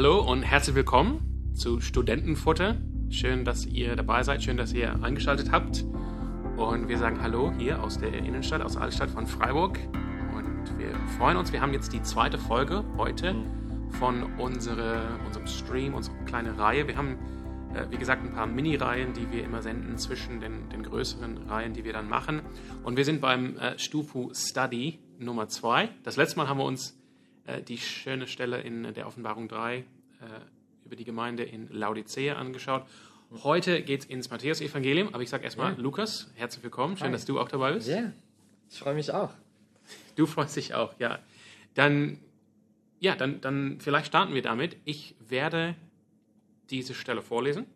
Hallo 0.00 0.22
und 0.22 0.42
herzlich 0.42 0.74
willkommen 0.74 1.52
zu 1.52 1.78
Studentenfutter. 1.82 2.78
Schön, 3.10 3.44
dass 3.44 3.66
ihr 3.66 3.96
dabei 3.96 4.22
seid, 4.22 4.42
schön, 4.42 4.56
dass 4.56 4.72
ihr 4.72 4.94
eingeschaltet 5.02 5.52
habt. 5.52 5.84
Und 6.56 6.88
wir 6.88 6.96
sagen 6.96 7.20
Hallo 7.20 7.52
hier 7.58 7.84
aus 7.84 7.98
der 7.98 8.14
Innenstadt, 8.14 8.62
aus 8.62 8.72
der 8.72 8.80
Altstadt 8.80 9.10
von 9.10 9.26
Freiburg. 9.26 9.78
Und 10.34 10.78
wir 10.78 10.94
freuen 11.18 11.36
uns, 11.36 11.52
wir 11.52 11.60
haben 11.60 11.74
jetzt 11.74 11.92
die 11.92 12.00
zweite 12.00 12.38
Folge 12.38 12.82
heute 12.96 13.34
von 13.98 14.22
unsere, 14.38 15.02
unserem 15.26 15.46
Stream, 15.46 15.92
unserer 15.92 16.16
kleinen 16.24 16.58
Reihe. 16.58 16.88
Wir 16.88 16.96
haben, 16.96 17.18
äh, 17.74 17.84
wie 17.90 17.98
gesagt, 17.98 18.24
ein 18.24 18.32
paar 18.32 18.46
Mini-Reihen, 18.46 19.12
die 19.12 19.30
wir 19.30 19.44
immer 19.44 19.60
senden 19.60 19.98
zwischen 19.98 20.40
den, 20.40 20.70
den 20.70 20.82
größeren 20.82 21.36
Reihen, 21.50 21.74
die 21.74 21.84
wir 21.84 21.92
dann 21.92 22.08
machen. 22.08 22.40
Und 22.84 22.96
wir 22.96 23.04
sind 23.04 23.20
beim 23.20 23.58
äh, 23.58 23.78
Stufu 23.78 24.30
Study 24.32 24.98
Nummer 25.18 25.48
2. 25.48 25.90
Das 26.04 26.16
letzte 26.16 26.38
Mal 26.38 26.48
haben 26.48 26.56
wir 26.56 26.64
uns 26.64 26.98
äh, 27.44 27.62
die 27.62 27.78
schöne 27.78 28.26
Stelle 28.26 28.60
in 28.60 28.94
der 28.94 29.06
Offenbarung 29.06 29.48
3 29.48 29.84
äh, 30.20 30.86
über 30.86 30.96
die 30.96 31.04
Gemeinde 31.04 31.42
in 31.44 31.68
Laodicea 31.68 32.34
angeschaut. 32.36 32.86
Heute 33.44 33.82
geht 33.82 34.00
es 34.00 34.06
ins 34.06 34.30
Matthäus-Evangelium, 34.30 35.08
aber 35.14 35.22
ich 35.22 35.30
sage 35.30 35.44
erstmal, 35.44 35.72
Ja. 35.72 35.78
Lukas, 35.78 36.30
herzlich 36.34 36.64
willkommen. 36.64 36.96
Schön, 36.96 37.06
Hi. 37.08 37.12
dass 37.12 37.24
du 37.26 37.38
auch 37.38 37.48
dabei 37.48 37.72
bist. 37.72 37.88
Ja, 37.88 38.12
ich 38.68 38.78
freue 38.78 38.94
mich 38.94 39.12
auch. 39.12 39.30
Du 40.16 40.26
freust 40.26 40.56
dich 40.56 40.74
auch, 40.74 40.94
ja. 40.98 41.20
Dann, 41.74 42.18
ja, 42.98 43.14
dann, 43.14 43.40
dann 43.40 43.78
vielleicht 43.80 44.08
starten 44.08 44.34
wir 44.34 44.42
damit. 44.42 44.76
Ich 44.84 45.14
werde 45.20 45.76
diese 46.70 46.94
Stelle 46.94 47.22
vorlesen 47.22 47.66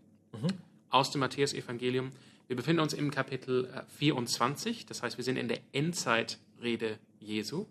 aus 0.90 1.10
dem 1.12 1.20
Matthäus-Evangelium. 1.20 2.10
Wir 2.48 2.56
befinden 2.56 2.80
uns 2.80 2.92
im 2.92 3.10
Kapitel 3.10 3.66
äh, 3.74 3.82
24, 3.98 4.86
das 4.86 5.02
heißt, 5.02 5.16
wir 5.16 5.24
sind 5.24 5.36
in 5.36 5.48
der 5.48 5.60
Endzeitrede 5.72 6.98
Jesu 7.20 7.66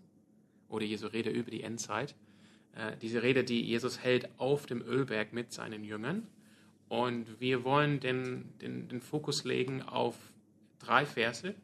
oder 0.68 0.84
Jesu 0.84 1.06
Rede 1.06 1.30
über 1.30 1.50
die 1.50 1.62
Endzeit. 1.62 2.14
Äh, 2.76 2.96
diese 3.00 3.22
Rede, 3.22 3.44
die 3.44 3.62
Jesus 3.62 4.00
hält 4.00 4.28
auf 4.38 4.66
dem 4.66 4.82
Ölberg 4.82 5.32
mit 5.32 5.52
seinen 5.52 5.84
Jüngern. 5.84 6.26
Und 6.88 7.40
wir 7.40 7.64
wollen 7.64 8.00
den, 8.00 8.52
den, 8.60 8.88
den 8.88 9.00
Fokus 9.00 9.44
legen 9.44 9.82
auf 9.82 10.16
drei 10.78 11.06
Verse. 11.06 11.54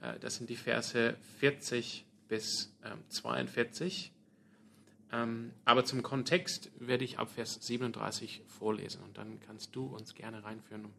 Äh, 0.00 0.18
Das 0.20 0.36
sind 0.36 0.50
die 0.50 0.56
Verse 0.56 1.16
40 1.38 2.04
bis 2.28 2.72
ähm, 2.84 2.98
42. 3.08 4.12
Ähm, 5.10 5.52
aber 5.64 5.84
zum 5.84 6.02
Kontext 6.02 6.70
werde 6.78 7.04
ich 7.04 7.18
ab 7.18 7.30
Vers 7.30 7.58
37 7.62 8.42
vorlesen 8.46 9.02
und 9.02 9.16
dann 9.16 9.40
kannst 9.40 9.74
du 9.74 9.86
uns 9.86 10.14
gerne 10.14 10.44
reinführen, 10.44 10.84
um, 10.84 10.92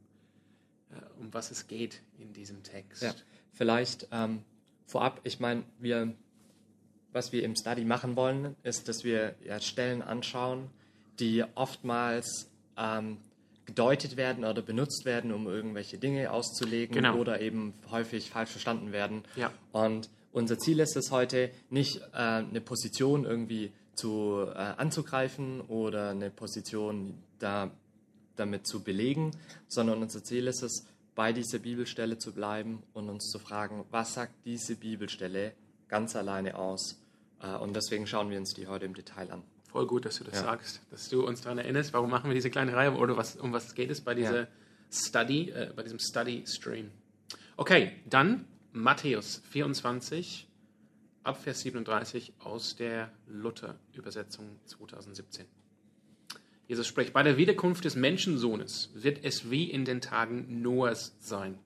äh, 0.92 1.02
um 1.20 1.34
was 1.34 1.52
es 1.52 1.68
geht 1.68 2.02
in 2.18 2.34
diesem 2.34 2.64
Text. 2.64 3.04
Ja, 3.04 3.14
vielleicht 3.54 4.08
ähm, 4.12 4.44
vorab, 4.86 5.22
ich 5.26 5.40
meine, 5.40 5.64
wir, 5.78 6.16
was 7.14 7.32
wir 7.32 7.44
im 7.44 7.56
Study 7.56 7.86
machen 7.86 8.16
wollen, 8.16 8.56
ist, 8.64 8.88
dass 8.88 9.04
wir 9.04 9.36
ja, 9.46 9.60
Stellen 9.60 10.02
anschauen, 10.02 10.70
die 11.20 11.44
oftmals 11.56 12.50
ähm, 12.78 13.18
gedeutet 13.66 14.18
werden 14.18 14.46
oder 14.46 14.62
benutzt 14.62 15.06
werden, 15.06 15.32
um 15.32 15.48
irgendwelche 15.48 15.98
Dinge 15.98 16.32
auszulegen 16.32 16.96
Genau. 16.96 17.16
oder 17.18 17.42
eben 17.42 17.74
häufig 17.92 18.30
falsch 18.30 18.50
verstanden 18.52 18.92
werden. 18.92 19.24
Ja. 19.36 19.52
Und 19.72 20.10
unser 20.32 20.58
Ziel 20.58 20.80
ist 20.80 20.96
es 20.96 21.12
heute, 21.12 21.52
nicht 21.70 21.98
äh, 22.14 22.18
eine 22.18 22.62
Position 22.62 23.26
irgendwie 23.26 23.72
zu, 23.94 24.46
äh, 24.48 24.58
anzugreifen 24.58 25.62
oder 25.62 26.12
eine 26.12 26.30
Position 26.30 27.16
da, 27.40 27.72
damit 28.36 28.66
zu 28.66 28.84
belegen, 28.84 29.32
sondern 29.68 30.02
unser 30.02 30.24
Ziel 30.24 30.48
ist 30.48 30.64
es, 30.64 30.86
bei 31.16 31.34
dieser 31.34 31.60
Bibelstelle 31.60 32.18
zu 32.18 32.32
bleiben 32.32 32.82
und 32.94 33.10
uns 33.10 33.30
zu 33.30 33.40
fragen, 33.40 33.84
was 33.92 34.14
sagt 34.14 34.32
diese 34.46 34.76
Bibelstelle 34.78 35.52
ganz 35.90 36.16
alleine 36.16 36.56
aus? 36.58 37.02
Äh, 37.42 37.56
und 37.58 37.76
deswegen 37.76 38.08
schauen 38.08 38.30
wir 38.30 38.38
uns 38.38 38.54
die 38.54 38.68
heute 38.68 38.86
im 38.86 38.94
Detail 38.94 39.32
an. 39.32 39.44
Voll 39.68 39.86
gut, 39.86 40.06
dass 40.06 40.18
du 40.18 40.24
das 40.24 40.36
Ja. 40.36 40.44
sagst, 40.44 40.82
dass 40.90 41.10
du 41.10 41.26
uns 41.26 41.42
daran 41.42 41.58
erinnerst, 41.60 41.94
warum 41.94 42.10
machen 42.10 42.30
wir 42.30 42.34
diese 42.36 42.50
kleine 42.50 42.74
Reihe 42.74 42.94
oder 42.96 43.18
was, 43.18 43.36
um 43.36 43.52
was 43.54 43.76
geht 43.76 43.92
es 43.92 44.02
bei 44.02 44.16
dieser 44.16 44.42
Ja. 44.42 44.48
Study, 44.92 45.50
äh, 45.52 45.72
bei 45.76 45.84
diesem 45.84 46.00
Study-Stream. 46.00 46.90
Okay, 47.58 47.92
dann 48.10 48.46
Matthäus 48.72 49.42
24, 49.50 50.48
ab 51.24 51.42
Vers 51.44 51.60
37 51.60 52.34
aus 52.40 52.76
der 52.76 53.12
Luther-Übersetzung 53.28 54.60
2017. 54.66 55.46
Jesus 56.68 56.88
spricht, 56.88 57.14
bei 57.14 57.22
der 57.24 57.38
Wiederkunft 57.38 57.84
des 57.86 57.96
Menschensohnes 57.96 58.90
wird 58.94 59.24
es 59.24 59.50
wie 59.52 59.70
in 59.70 59.86
den 59.86 60.02
Tagen 60.02 60.62
Noahs 60.62 61.16
sein. 61.20 61.58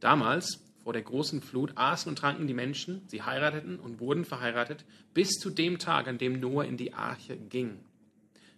Damals, 0.00 0.60
vor 0.86 0.92
der 0.92 1.02
großen 1.02 1.42
Flut, 1.42 1.72
aßen 1.74 2.08
und 2.08 2.16
tranken 2.16 2.46
die 2.46 2.54
Menschen, 2.54 3.02
sie 3.08 3.20
heirateten 3.20 3.80
und 3.80 3.98
wurden 3.98 4.24
verheiratet, 4.24 4.84
bis 5.14 5.30
zu 5.30 5.50
dem 5.50 5.80
Tag, 5.80 6.06
an 6.06 6.16
dem 6.16 6.38
Noah 6.38 6.64
in 6.64 6.76
die 6.76 6.92
Arche 6.92 7.36
ging. 7.36 7.80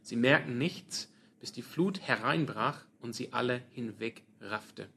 Sie 0.02 0.14
merkten 0.14 0.58
nichts, 0.58 1.10
bis 1.40 1.52
die 1.52 1.62
Flut 1.62 2.02
hereinbrach 2.02 2.84
und 3.00 3.14
sie 3.14 3.32
alle 3.32 3.62
hinwegraffte. 3.70 4.88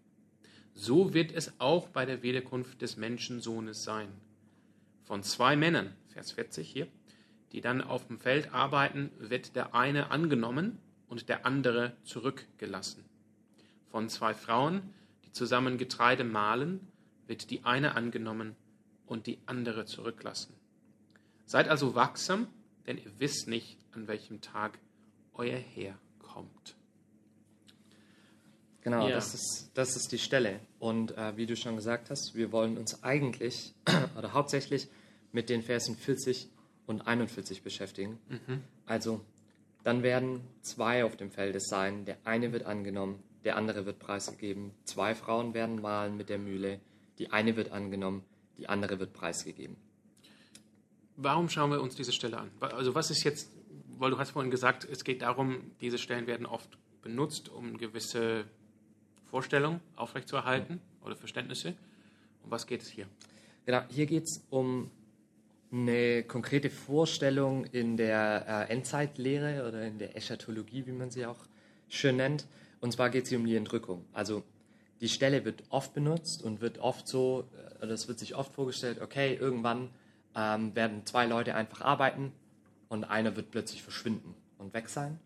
So 0.74 1.14
wird 1.14 1.32
es 1.32 1.54
auch 1.58 1.88
bei 1.88 2.06
der 2.06 2.22
Wiederkunft 2.22 2.82
des 2.82 2.98
Menschensohnes 2.98 3.82
sein. 3.86 4.10
Von 5.06 5.24
zwei 5.24 5.56
Männern, 5.56 5.94
Vers 6.10 6.34
40 6.34 6.70
hier, 6.70 6.88
die 7.54 7.62
dann 7.62 7.80
auf 7.82 8.08
dem 8.08 8.20
Feld 8.20 8.54
arbeiten, 8.54 9.10
wird 9.20 9.56
der 9.56 9.74
eine 9.74 10.12
angenommen 10.12 10.80
und 11.08 11.30
der 11.30 11.46
andere 11.46 11.94
zurückgelassen. 12.04 13.06
Von 13.90 14.10
zwei 14.10 14.34
Frauen, 14.34 14.82
die 15.24 15.32
zusammen 15.32 15.78
Getreide 15.78 16.26
mahlen, 16.26 16.91
wird 17.28 17.50
die 17.50 17.64
eine 17.64 17.96
angenommen 17.96 18.56
und 19.06 19.28
die 19.28 19.40
andere 19.46 19.86
zurücklassen. 19.86 20.54
Seid 21.46 21.68
also 21.68 21.96
wachsam, 21.96 22.48
denn 22.88 22.98
ihr 22.98 23.12
wisst 23.20 23.48
nicht, 23.48 23.78
an 23.92 24.08
welchem 24.08 24.42
Tag 24.42 24.80
euer 25.34 25.58
Herr 25.58 25.98
kommt. 26.20 26.76
Genau, 28.82 29.08
Ja. 29.08 29.16
das, 29.16 29.34
ist, 29.34 29.72
das 29.76 29.96
ist 29.96 30.12
die 30.12 30.18
Stelle. 30.18 30.60
Und 30.80 31.16
äh, 31.18 31.38
wie 31.38 31.46
du 31.46 31.56
schon 31.56 31.76
gesagt 31.76 32.10
hast, 32.10 32.36
wir 32.36 32.52
wollen 32.52 32.78
uns 32.78 33.04
eigentlich 33.04 33.74
oder 34.18 34.34
hauptsächlich 34.34 34.88
mit 35.32 35.50
den 35.50 35.62
Versen 35.62 35.96
40 35.96 36.50
und 36.88 37.02
41 37.08 37.62
beschäftigen. 37.64 38.18
Also, 38.86 39.22
dann 39.84 40.04
werden 40.04 40.42
zwei 40.62 41.06
auf 41.06 41.16
dem 41.16 41.32
Felde 41.32 41.60
sein. 41.60 42.06
Der 42.06 42.18
eine 42.26 42.52
wird 42.52 42.64
angenommen, 42.66 43.22
der 43.44 43.56
andere 43.56 43.86
wird 43.86 44.00
preisgegeben. 44.00 44.72
Zwei 44.84 45.16
Frauen 45.16 45.54
werden 45.54 45.80
mahlen 45.82 46.18
mit 46.18 46.30
der 46.30 46.40
Mühle. 46.40 46.80
Die 47.22 47.30
eine 47.30 47.56
wird 47.56 47.72
angenommen, 47.72 48.24
die 48.58 48.68
andere 48.68 48.98
wird 48.98 49.14
preisgegeben. 49.14 49.76
Warum 51.18 51.50
schauen 51.50 51.70
wir 51.70 51.80
uns 51.80 51.96
diese 51.96 52.12
Stelle 52.12 52.40
an? 52.40 52.50
Also 52.60 52.96
was 52.96 53.12
ist 53.12 53.24
jetzt, 53.24 53.52
weil 54.00 54.10
du 54.10 54.18
hast 54.18 54.32
vorhin 54.32 54.50
gesagt, 54.50 54.88
es 54.92 55.04
geht 55.04 55.22
darum, 55.22 55.70
diese 55.82 56.00
Stellen 56.00 56.26
werden 56.26 56.48
oft 56.48 56.80
benutzt, 57.04 57.50
um 57.50 57.78
gewisse 57.78 58.46
Vorstellungen 59.30 59.82
aufrechtzuerhalten 59.96 60.82
oder 61.06 61.16
Verständnisse. 61.16 61.76
Um 62.44 62.50
was 62.50 62.66
geht 62.66 62.82
es 62.82 62.90
hier? 62.90 63.06
Genau, 63.68 63.84
hier 63.90 64.08
geht 64.08 64.24
es 64.24 64.44
um 64.50 64.90
eine 65.72 66.24
konkrete 66.24 66.72
Vorstellung 66.72 67.66
in 67.66 67.98
der 67.98 68.68
äh, 68.68 68.74
Endzeitlehre 68.74 69.68
oder 69.68 69.86
in 69.86 70.00
der 70.00 70.18
Eschatologie, 70.18 70.88
wie 70.88 70.92
man 70.92 71.12
sie 71.12 71.28
auch 71.28 71.46
schön 71.88 72.16
nennt. 72.16 72.48
Und 72.80 72.94
zwar 72.94 73.12
geht 73.12 73.26
es 73.26 73.30
hier 73.30 73.38
um 73.38 73.46
die 73.46 73.58
Entrückung. 73.58 74.06
Also 74.12 74.42
die 75.02 75.10
Stelle 75.10 75.44
wird 75.44 75.64
oft 75.70 75.94
benutzt 75.94 76.44
und 76.44 76.62
wird 76.62 76.78
oft 76.78 77.08
so, 77.08 77.50
äh, 77.58 77.84
oder 77.84 77.94
es 77.94 78.08
wird 78.08 78.20
sich 78.20 78.36
oft 78.36 78.54
vorgestellt, 78.54 79.02
okay, 79.02 79.36
irgendwann 79.36 79.90
ähm, 80.36 80.76
werden 80.76 81.06
zwei 81.06 81.26
Leute 81.26 81.56
einfach 81.56 81.82
arbeiten 81.82 82.32
und 82.88 83.04
einer 83.04 83.36
wird 83.36 83.52
plötzlich 83.52 83.84
verschwinden 83.84 84.36
und 84.58 84.74
weg 84.74 84.90
sein. 84.90 85.20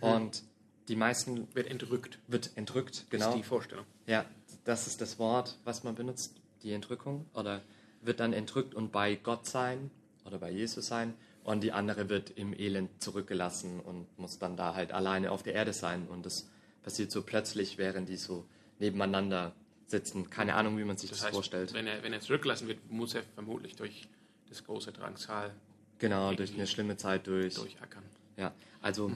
Und 0.00 0.42
die 0.88 0.96
meisten 0.96 1.48
Wird 1.54 1.68
entrückt, 1.68 2.18
wird 2.26 2.50
entrückt, 2.56 2.94
ist 2.96 3.10
genau. 3.10 3.34
die 3.34 3.42
Vorstellung. 3.42 3.84
Ja, 4.06 4.24
das 4.64 4.86
ist 4.86 5.00
das 5.00 5.18
Wort, 5.18 5.58
was 5.64 5.84
man 5.84 5.94
benutzt, 5.94 6.40
die 6.62 6.72
Entrückung. 6.72 7.26
Oder 7.34 7.62
wird 8.00 8.20
dann 8.20 8.32
entrückt 8.32 8.74
und 8.74 8.92
bei 8.92 9.14
Gott 9.14 9.46
sein 9.46 9.90
oder 10.24 10.38
bei 10.38 10.50
Jesus 10.50 10.86
sein. 10.86 11.14
Und 11.44 11.62
die 11.62 11.72
andere 11.72 12.08
wird 12.08 12.30
im 12.30 12.52
Elend 12.52 13.02
zurückgelassen 13.02 13.80
und 13.80 14.06
muss 14.18 14.38
dann 14.38 14.56
da 14.56 14.74
halt 14.74 14.92
alleine 14.92 15.32
auf 15.32 15.42
der 15.42 15.54
Erde 15.54 15.72
sein. 15.72 16.06
Und 16.06 16.26
das 16.26 16.48
passiert 16.82 17.10
so 17.10 17.22
plötzlich, 17.22 17.78
während 17.78 18.08
die 18.08 18.16
so 18.16 18.46
nebeneinander 18.78 19.54
sitzen. 19.86 20.30
Keine 20.30 20.54
Ahnung, 20.54 20.78
wie 20.78 20.84
man 20.84 20.96
sich 20.96 21.10
das, 21.10 21.18
Das 21.18 21.26
heißt, 21.26 21.34
vorstellt. 21.34 21.72
wenn 21.74 21.86
er, 21.86 22.02
wenn 22.02 22.12
er 22.12 22.20
zurückgelassen 22.20 22.68
wird, 22.68 22.90
muss 22.90 23.14
er 23.14 23.22
vermutlich 23.34 23.76
durch 23.76 24.08
das 24.48 24.64
große 24.64 24.92
Drangsal 24.92 25.52
Genau, 25.98 26.32
durch 26.34 26.52
eine 26.54 26.66
schlimme 26.66 26.96
Zeit 26.96 27.26
durch. 27.28 27.54
durchackern. 27.54 28.02
Ja, 28.36 28.52
also 28.80 29.12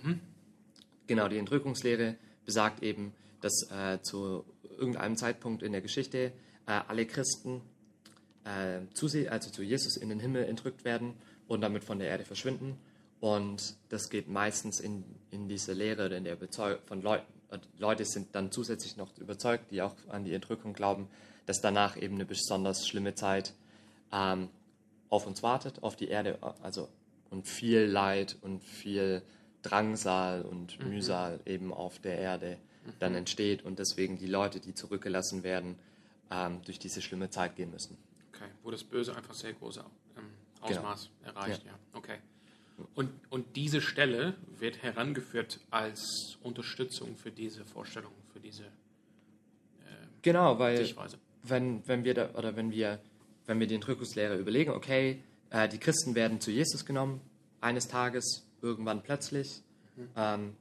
genau, 1.06 1.26
die 1.29 1.38
Entrückungslehre 1.38 2.17
besagt 2.44 2.82
eben, 2.82 3.12
dass 3.41 3.69
äh, 3.70 4.00
zu 4.03 4.44
irgendeinem 4.79 5.17
Zeitpunkt 5.17 5.62
in 5.62 5.73
der 5.73 5.81
Geschichte 5.81 6.32
äh, 6.67 6.81
alle 6.87 7.06
Christen 7.06 7.61
äh, 8.44 8.82
zu, 8.94 9.06
also 9.31 9.50
zu 9.50 9.62
Jesus 9.62 9.97
in 9.97 10.11
den 10.11 10.20
Himmel 10.20 10.44
entrückt 10.44 10.85
werden 10.85 11.14
und 11.49 11.61
damit 11.61 11.82
von 11.82 11.99
der 11.99 12.08
Erde 12.08 12.25
verschwinden. 12.25 12.79
Und 13.19 13.76
das 13.88 14.08
geht 14.11 14.29
meistens 14.29 14.79
in, 14.79 15.03
in 15.31 15.49
diese 15.49 15.73
Lehre 15.73 16.06
oder 16.06 16.17
in 16.19 16.25
der 16.25 16.35
Überzeugung 16.35 16.85
von 16.87 17.03
Leuten. 17.03 17.32
Leute 17.78 18.04
sind 18.04 18.34
dann 18.34 18.50
zusätzlich 18.50 18.96
noch 18.96 19.16
überzeugt, 19.19 19.70
die 19.70 19.82
auch 19.82 19.94
an 20.08 20.25
die 20.25 20.34
Entrückung 20.34 20.72
glauben, 20.72 21.08
dass 21.46 21.60
danach 21.60 21.96
eben 21.96 22.16
eine 22.16 22.25
besonders 22.25 22.87
schlimme 22.87 23.14
Zeit 23.14 23.54
ähm, 24.12 24.48
auf 25.08 25.26
uns 25.26 25.43
wartet, 25.43 25.82
auf 25.82 25.96
die 25.96 26.08
Erde, 26.08 26.38
also 26.62 26.88
und 27.31 27.46
viel 27.46 27.81
Leid 27.82 28.37
und 28.43 28.62
viel 28.62 29.22
Drangsal 29.62 30.43
und 30.43 30.78
Mühsal 30.84 31.40
eben 31.44 31.72
auf 31.72 31.98
der 31.98 32.19
Erde 32.19 32.58
dann 33.00 33.14
entsteht 33.14 33.64
und 33.64 33.78
deswegen 33.78 34.16
die 34.16 34.26
Leute, 34.28 34.60
die 34.60 34.75
zurückgelassen 34.75 35.43
werden, 35.43 35.76
ähm, 36.31 36.62
durch 36.64 36.78
diese 36.78 37.02
schlimme 37.02 37.31
Zeit 37.31 37.56
gehen 37.56 37.70
müssen. 37.70 37.98
Okay, 38.32 38.48
wo 38.62 38.70
das 38.70 38.84
Böse 38.84 39.16
einfach 39.16 39.34
sehr 39.34 39.52
große 39.54 39.84
ähm, 40.16 40.31
Genau. 40.66 40.81
Ausmaß 40.81 41.10
erreicht, 41.25 41.64
ja. 41.64 41.72
Okay. 41.93 42.19
Und, 42.94 43.11
und 43.31 43.56
diese 43.56 43.81
Stelle 43.81 44.34
wird 44.58 44.82
herangeführt 44.82 45.61
als 45.70 46.37
Unterstützung 46.43 47.17
für 47.17 47.31
diese 47.31 47.64
Vorstellung, 47.64 48.12
für 48.32 48.40
diese 48.40 48.64
Genau, 50.26 50.58
weil 50.58 50.78
Sichtweise. 50.78 51.19
wenn, 51.44 51.87
wenn 51.87 52.02
wir 52.02 52.12
da, 52.12 52.31
oder 52.34 52.56
wenn 52.56 52.73
wir, 52.73 52.99
wenn 53.46 53.61
wir 53.61 53.69
den 53.69 53.76
Entrückungslehre 53.76 54.37
überlegen, 54.37 54.73
okay, 54.73 55.23
äh, 55.50 55.69
die 55.69 55.78
Christen 55.78 56.17
werden 56.17 56.40
zu 56.40 56.50
Jesus 56.50 56.84
genommen, 56.84 57.20
eines 57.61 57.87
Tages, 57.87 58.44
irgendwann 58.61 59.05
plötzlich, 59.05 59.62
ähm, 60.17 60.56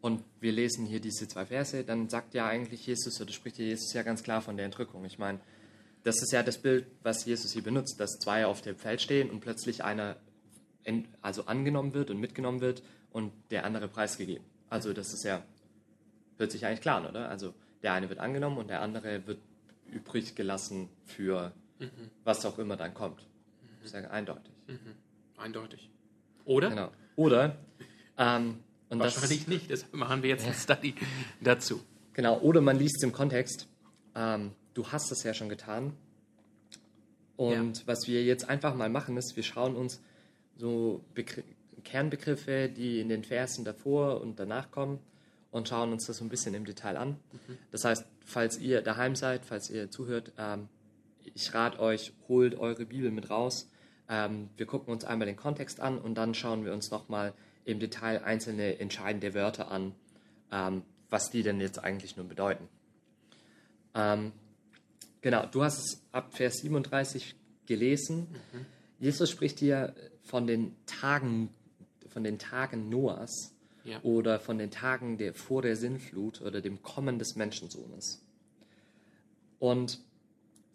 und 0.00 0.24
wir 0.40 0.52
lesen 0.52 0.86
hier 0.86 0.98
diese 0.98 1.28
zwei 1.28 1.44
Verse, 1.44 1.84
dann 1.84 2.08
sagt 2.08 2.32
ja 2.32 2.46
eigentlich 2.46 2.86
Jesus, 2.86 3.20
oder 3.20 3.30
spricht 3.32 3.58
ja 3.58 3.66
Jesus 3.66 3.92
ja 3.92 4.02
ganz 4.02 4.22
klar 4.22 4.40
von 4.40 4.56
der 4.56 4.64
Entrückung. 4.64 5.04
Ich 5.04 5.18
meine, 5.18 5.40
das 6.04 6.22
ist 6.22 6.32
ja 6.32 6.42
das 6.42 6.56
Bild, 6.56 6.86
was 7.02 7.26
Jesus 7.26 7.52
hier 7.52 7.62
benutzt, 7.62 8.00
dass 8.00 8.18
zwei 8.18 8.46
auf 8.46 8.62
dem 8.62 8.76
Feld 8.76 9.02
stehen 9.02 9.28
und 9.28 9.40
plötzlich 9.40 9.84
einer 9.84 10.16
also 11.20 11.46
angenommen 11.46 11.94
wird 11.94 12.10
und 12.10 12.18
mitgenommen 12.18 12.60
wird 12.60 12.82
und 13.10 13.32
der 13.50 13.64
andere 13.64 13.88
preisgegeben. 13.88 14.44
Also 14.68 14.92
das 14.92 15.12
ist 15.12 15.24
ja, 15.24 15.42
hört 16.38 16.50
sich 16.50 16.66
eigentlich 16.66 16.80
klar 16.80 16.98
an, 16.98 17.06
oder? 17.06 17.28
Also 17.28 17.54
der 17.82 17.92
eine 17.92 18.08
wird 18.08 18.18
angenommen 18.18 18.58
und 18.58 18.68
der 18.68 18.80
andere 18.80 19.26
wird 19.26 19.38
übrig 19.90 20.34
gelassen 20.34 20.88
für 21.04 21.52
was 22.24 22.46
auch 22.46 22.58
immer 22.58 22.76
dann 22.76 22.94
kommt. 22.94 23.26
Sehr 23.84 24.10
eindeutig. 24.10 24.52
Eindeutig. 25.36 25.90
Oder? 26.44 26.70
Genau. 26.70 26.90
Oder 27.16 27.56
ähm, 28.16 28.60
und 28.88 28.98
das, 28.98 29.16
Wahrscheinlich 29.16 29.48
nicht, 29.48 29.70
deshalb 29.70 29.94
machen 29.94 30.22
wir 30.22 30.30
jetzt 30.30 30.46
ein 30.46 30.54
Study 30.76 30.94
dazu. 31.40 31.80
Genau, 32.12 32.38
oder 32.40 32.60
man 32.60 32.78
liest 32.78 33.02
im 33.02 33.12
Kontext, 33.12 33.66
ähm, 34.14 34.52
du 34.74 34.86
hast 34.88 35.10
es 35.12 35.22
ja 35.22 35.32
schon 35.32 35.48
getan. 35.48 35.94
Und 37.36 37.86
was 37.86 38.06
wir 38.06 38.22
jetzt 38.22 38.48
einfach 38.48 38.74
mal 38.74 38.90
machen, 38.90 39.16
ist, 39.16 39.34
wir 39.34 39.42
schauen 39.42 39.74
uns 39.74 40.02
so 40.56 41.04
Begr 41.14 41.42
Kernbegriffe, 41.84 42.68
die 42.68 43.00
in 43.00 43.08
den 43.08 43.24
Versen 43.24 43.64
davor 43.64 44.20
und 44.20 44.38
danach 44.38 44.70
kommen, 44.70 45.00
und 45.50 45.68
schauen 45.68 45.92
uns 45.92 46.06
das 46.06 46.16
so 46.16 46.24
ein 46.24 46.28
bisschen 46.28 46.54
im 46.54 46.64
Detail 46.64 46.96
an. 46.96 47.18
Das 47.70 47.84
heißt, 47.84 48.06
falls 48.24 48.58
ihr 48.58 48.82
daheim 48.82 49.14
seid, 49.14 49.44
falls 49.44 49.68
ihr 49.70 49.90
zuhört, 49.90 50.32
ähm, 50.38 50.68
ich 51.34 51.54
rate 51.54 51.78
euch, 51.78 52.12
holt 52.26 52.58
eure 52.58 52.86
Bibel 52.86 53.10
mit 53.10 53.30
raus. 53.30 53.68
Ähm, 54.08 54.48
wir 54.56 54.66
gucken 54.66 54.92
uns 54.92 55.04
einmal 55.04 55.26
den 55.26 55.36
Kontext 55.36 55.78
an 55.80 55.98
und 55.98 56.14
dann 56.14 56.34
schauen 56.34 56.64
wir 56.64 56.72
uns 56.72 56.90
nochmal 56.90 57.34
im 57.64 57.78
Detail 57.78 58.24
einzelne 58.24 58.80
entscheidende 58.80 59.34
Wörter 59.34 59.70
an, 59.70 59.94
ähm, 60.50 60.82
was 61.10 61.30
die 61.30 61.42
denn 61.42 61.60
jetzt 61.60 61.78
eigentlich 61.78 62.16
nun 62.16 62.28
bedeuten. 62.28 62.68
Ähm, 63.94 64.32
genau, 65.20 65.46
du 65.46 65.62
hast 65.62 65.78
es 65.78 66.02
ab 66.12 66.34
Vers 66.34 66.58
37 66.58 67.36
gelesen. 67.66 68.26
Jesus 69.02 69.30
spricht 69.30 69.58
hier 69.58 69.94
von 70.22 70.46
den 70.46 70.76
Tagen, 70.86 71.48
von 72.06 72.22
den 72.22 72.38
Tagen 72.38 72.88
Noahs 72.88 73.52
Ja. 73.84 74.00
oder 74.04 74.38
von 74.38 74.58
den 74.58 74.70
Tagen 74.70 75.18
der, 75.18 75.34
vor 75.34 75.60
der 75.60 75.74
Sinnflut 75.74 76.40
oder 76.40 76.60
dem 76.60 76.82
Kommen 76.84 77.18
des 77.18 77.34
Menschensohnes. 77.34 78.22
Und 79.58 79.98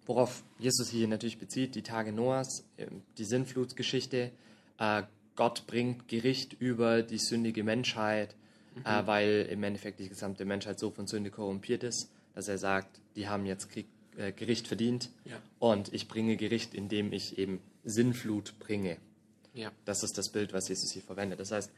worauf 0.06 0.44
Jesus 0.60 0.90
hier 0.90 1.08
natürlich 1.08 1.38
bezieht, 1.38 1.76
die 1.76 1.84
Tage 1.84 2.12
Noahs, 2.12 2.66
ähm, 2.78 3.02
die 3.18 3.24
Sinnflutgeschichte, 3.24 4.32
äh, 4.78 5.04
Gott 5.38 5.66
bringt 5.68 6.10
Gericht 6.10 6.52
über 6.60 7.04
die 7.04 7.20
sündige 7.20 7.64
Menschheit, 7.64 8.36
äh, 8.84 9.06
weil 9.08 9.48
im 9.50 9.64
Endeffekt 9.64 10.02
die 10.02 10.10
gesamte 10.10 10.44
Menschheit 10.44 10.80
so 10.80 10.92
von 10.92 11.08
Sünde 11.08 11.30
korrumpiert 11.32 11.84
ist, 11.84 12.10
dass 12.36 12.50
er 12.50 12.58
sagt, 12.58 13.00
die 13.16 13.30
haben 13.30 13.46
jetzt 13.46 13.70
Krieg, 13.70 13.88
äh, 14.18 14.34
Gericht 14.34 14.68
verdient 14.68 15.12
Ja. 15.24 15.42
und 15.60 15.94
ich 15.94 16.10
bringe 16.10 16.36
Gericht, 16.36 16.74
indem 16.74 17.14
ich 17.14 17.38
eben 17.38 17.62
Sinnflut 17.90 18.60
bringe. 18.60 18.98
Ja. 19.54 19.72
Das 19.86 20.04
ist 20.04 20.18
das 20.18 20.30
Bild, 20.32 20.54
was 20.54 20.68
Jesus 20.70 20.92
hier 20.92 21.02
verwendet. 21.02 21.40
Das 21.40 21.52
heißt, 21.52 21.72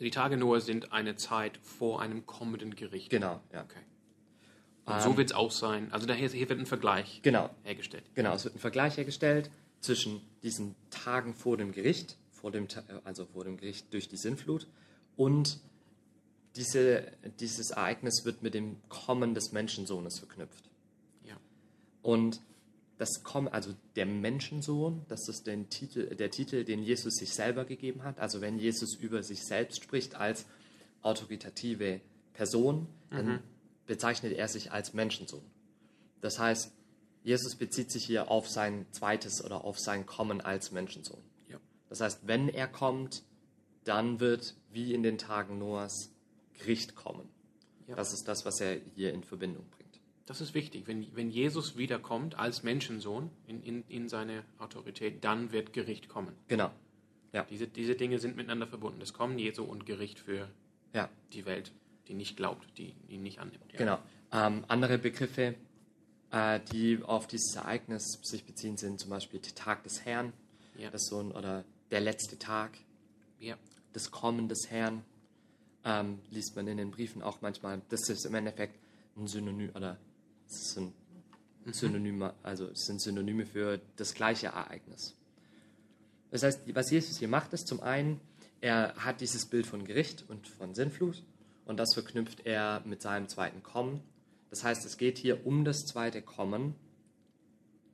Die 0.00 0.10
Tage 0.10 0.36
Noah 0.36 0.60
sind 0.60 0.92
eine 0.92 1.14
Zeit 1.16 1.58
vor 1.62 2.00
einem 2.00 2.26
kommenden 2.26 2.74
Gericht. 2.74 3.10
genau, 3.10 3.40
ja. 3.52 3.62
Okay. 3.62 3.80
Und 4.86 5.02
so 5.02 5.16
wird 5.16 5.30
es 5.30 5.36
auch 5.36 5.52
sein. 5.52 5.92
Also 5.92 6.06
daher 6.06 6.28
hier 6.30 6.48
wird 6.48 6.58
ein 6.58 6.66
Vergleich 6.66 7.20
Genau, 7.22 7.50
hergestellt. 7.62 8.02
Genau, 8.14 8.34
es 8.34 8.44
wird 8.44 8.56
ein 8.56 8.58
Vergleich 8.58 8.96
hergestellt 8.96 9.50
zwischen 9.80 10.20
diesen 10.42 10.74
Tagen 10.90 11.32
vor 11.34 11.56
dem 11.56 11.70
Gericht, 11.72 12.16
vor 12.32 12.50
dem, 12.50 12.64
äh, 12.64 12.94
also 13.04 13.26
vor 13.26 13.44
dem 13.44 13.56
Gericht 13.56 13.92
durch 13.92 14.08
die 14.08 14.16
Sinnflut 14.16 14.66
und 15.16 15.60
diese, 16.56 17.06
dieses 17.38 17.70
Ereignis 17.70 18.24
wird 18.24 18.42
mit 18.42 18.54
dem 18.54 18.76
Kommen 18.88 19.34
des 19.34 19.52
Menschensohnes 19.52 20.18
verknüpft. 20.18 20.68
Ja. 21.24 21.36
Und 22.02 22.40
das 23.00 23.22
Kommen, 23.22 23.48
also 23.48 23.74
der 23.96 24.04
Menschensohn, 24.04 25.06
das 25.08 25.26
ist 25.26 25.46
den 25.46 25.70
Titel, 25.70 26.14
der 26.14 26.30
Titel, 26.30 26.64
den 26.64 26.82
Jesus 26.82 27.14
sich 27.14 27.32
selber 27.32 27.64
gegeben 27.64 28.02
hat. 28.02 28.18
Also 28.18 28.42
wenn 28.42 28.58
Jesus 28.58 28.94
über 28.94 29.22
sich 29.22 29.42
selbst 29.42 29.82
spricht 29.82 30.16
als 30.16 30.44
autoritative 31.00 32.02
Person, 32.34 32.88
dann 33.08 33.42
bezeichnet 33.86 34.34
er 34.34 34.48
sich 34.48 34.72
als 34.72 34.92
Menschensohn. 34.92 35.42
Das 36.20 36.38
heißt, 36.38 36.72
Jesus 37.22 37.56
bezieht 37.56 37.90
sich 37.90 38.04
hier 38.04 38.30
auf 38.30 38.50
sein 38.50 38.84
zweites 38.92 39.42
oder 39.42 39.64
auf 39.64 39.78
sein 39.78 40.04
Kommen 40.04 40.42
als 40.42 40.70
Menschensohn. 40.70 41.22
Ja. 41.48 41.58
Das 41.88 42.02
heißt, 42.02 42.26
wenn 42.26 42.50
er 42.50 42.68
kommt, 42.68 43.22
dann 43.84 44.20
wird 44.20 44.56
wie 44.72 44.92
in 44.92 45.02
den 45.02 45.16
Tagen 45.16 45.58
Noahs 45.58 46.10
Gericht 46.58 46.96
kommen. 46.96 47.26
Ja. 47.88 47.96
Das 47.96 48.12
ist 48.12 48.28
das, 48.28 48.44
was 48.44 48.60
er 48.60 48.78
hier 48.94 49.14
in 49.14 49.22
Verbindung 49.22 49.64
bringt. 49.70 49.79
Das 50.30 50.40
ist 50.40 50.54
wichtig. 50.54 50.86
Wenn, 50.86 51.08
wenn 51.16 51.28
Jesus 51.28 51.76
wiederkommt 51.76 52.38
als 52.38 52.62
Menschensohn 52.62 53.32
in, 53.48 53.64
in, 53.64 53.82
in 53.88 54.08
seine 54.08 54.44
Autorität, 54.58 55.24
dann 55.24 55.50
wird 55.50 55.72
Gericht 55.72 56.08
kommen. 56.08 56.36
Genau. 56.46 56.70
Diese, 57.50 57.66
diese 57.66 57.96
Dinge 57.96 58.20
sind 58.20 58.36
miteinander 58.36 58.68
verbunden. 58.68 59.00
Das 59.00 59.12
Kommen 59.12 59.40
Jesu 59.40 59.64
und 59.64 59.86
Gericht 59.86 60.20
für 60.20 60.48
Ja, 60.94 61.08
die 61.32 61.46
Welt, 61.46 61.72
die 62.06 62.14
nicht 62.14 62.36
glaubt, 62.36 62.64
die 62.78 62.94
ihn 63.08 63.24
nicht 63.24 63.40
annimmt. 63.40 63.72
Ja. 63.72 63.78
genau. 63.78 63.98
Ähm, 64.30 64.64
andere 64.68 64.98
Begriffe, 64.98 65.56
äh, 66.30 66.60
die 66.72 67.02
auf 67.02 67.26
dieses 67.26 67.56
Ereignis 67.56 68.20
sich 68.22 68.44
beziehen, 68.44 68.76
sind 68.76 69.00
zum 69.00 69.10
Beispiel 69.10 69.40
der 69.40 69.56
Tag 69.56 69.82
des 69.82 70.04
Herrn, 70.04 70.32
Ja. 70.78 70.90
das 70.90 71.06
so 71.06 71.18
ein, 71.18 71.32
oder 71.32 71.64
der 71.90 72.02
letzte 72.02 72.38
Tag, 72.38 72.78
Ja. 73.40 73.56
das 73.94 74.12
Kommen 74.12 74.48
des 74.48 74.70
Herrn, 74.70 75.02
ähm, 75.84 76.20
liest 76.30 76.54
man 76.54 76.68
in 76.68 76.76
den 76.76 76.92
Briefen 76.92 77.20
auch 77.20 77.40
manchmal. 77.40 77.82
Das 77.88 78.08
ist 78.08 78.24
im 78.26 78.34
Endeffekt 78.36 78.78
ein 79.16 79.26
Synonym, 79.26 79.70
oder 79.74 79.98
es 80.50 80.60
ist 80.60 80.78
ein 80.78 80.92
Synonym, 81.72 82.30
also 82.42 82.72
sind 82.74 83.00
Synonyme 83.00 83.46
für 83.46 83.80
das 83.96 84.14
gleiche 84.14 84.48
Ereignis. 84.48 85.14
Das 86.30 86.42
heißt, 86.42 86.62
was 86.74 86.90
Jesus 86.90 87.18
hier 87.18 87.28
macht, 87.28 87.52
ist 87.52 87.66
zum 87.66 87.80
einen, 87.80 88.20
er 88.60 88.94
hat 88.96 89.20
dieses 89.20 89.46
Bild 89.46 89.66
von 89.66 89.84
Gericht 89.84 90.24
und 90.28 90.46
von 90.46 90.74
Sinnflut 90.74 91.22
und 91.64 91.78
das 91.78 91.94
verknüpft 91.94 92.46
er 92.46 92.82
mit 92.84 93.02
seinem 93.02 93.28
zweiten 93.28 93.62
Kommen. 93.62 94.02
Das 94.50 94.64
heißt, 94.64 94.84
es 94.84 94.96
geht 94.96 95.18
hier 95.18 95.46
um 95.46 95.64
das 95.64 95.86
zweite 95.86 96.22
Kommen, 96.22 96.74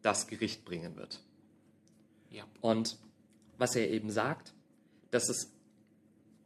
das 0.03 0.27
Gericht 0.27 0.65
bringen 0.65 0.97
wird. 0.97 1.21
Ja. 2.31 2.45
Und 2.61 2.99
was 3.59 3.77
er 3.77 3.91
eben 3.91 4.11
sagt, 4.11 4.55
dass, 5.11 5.29
es, 5.29 5.53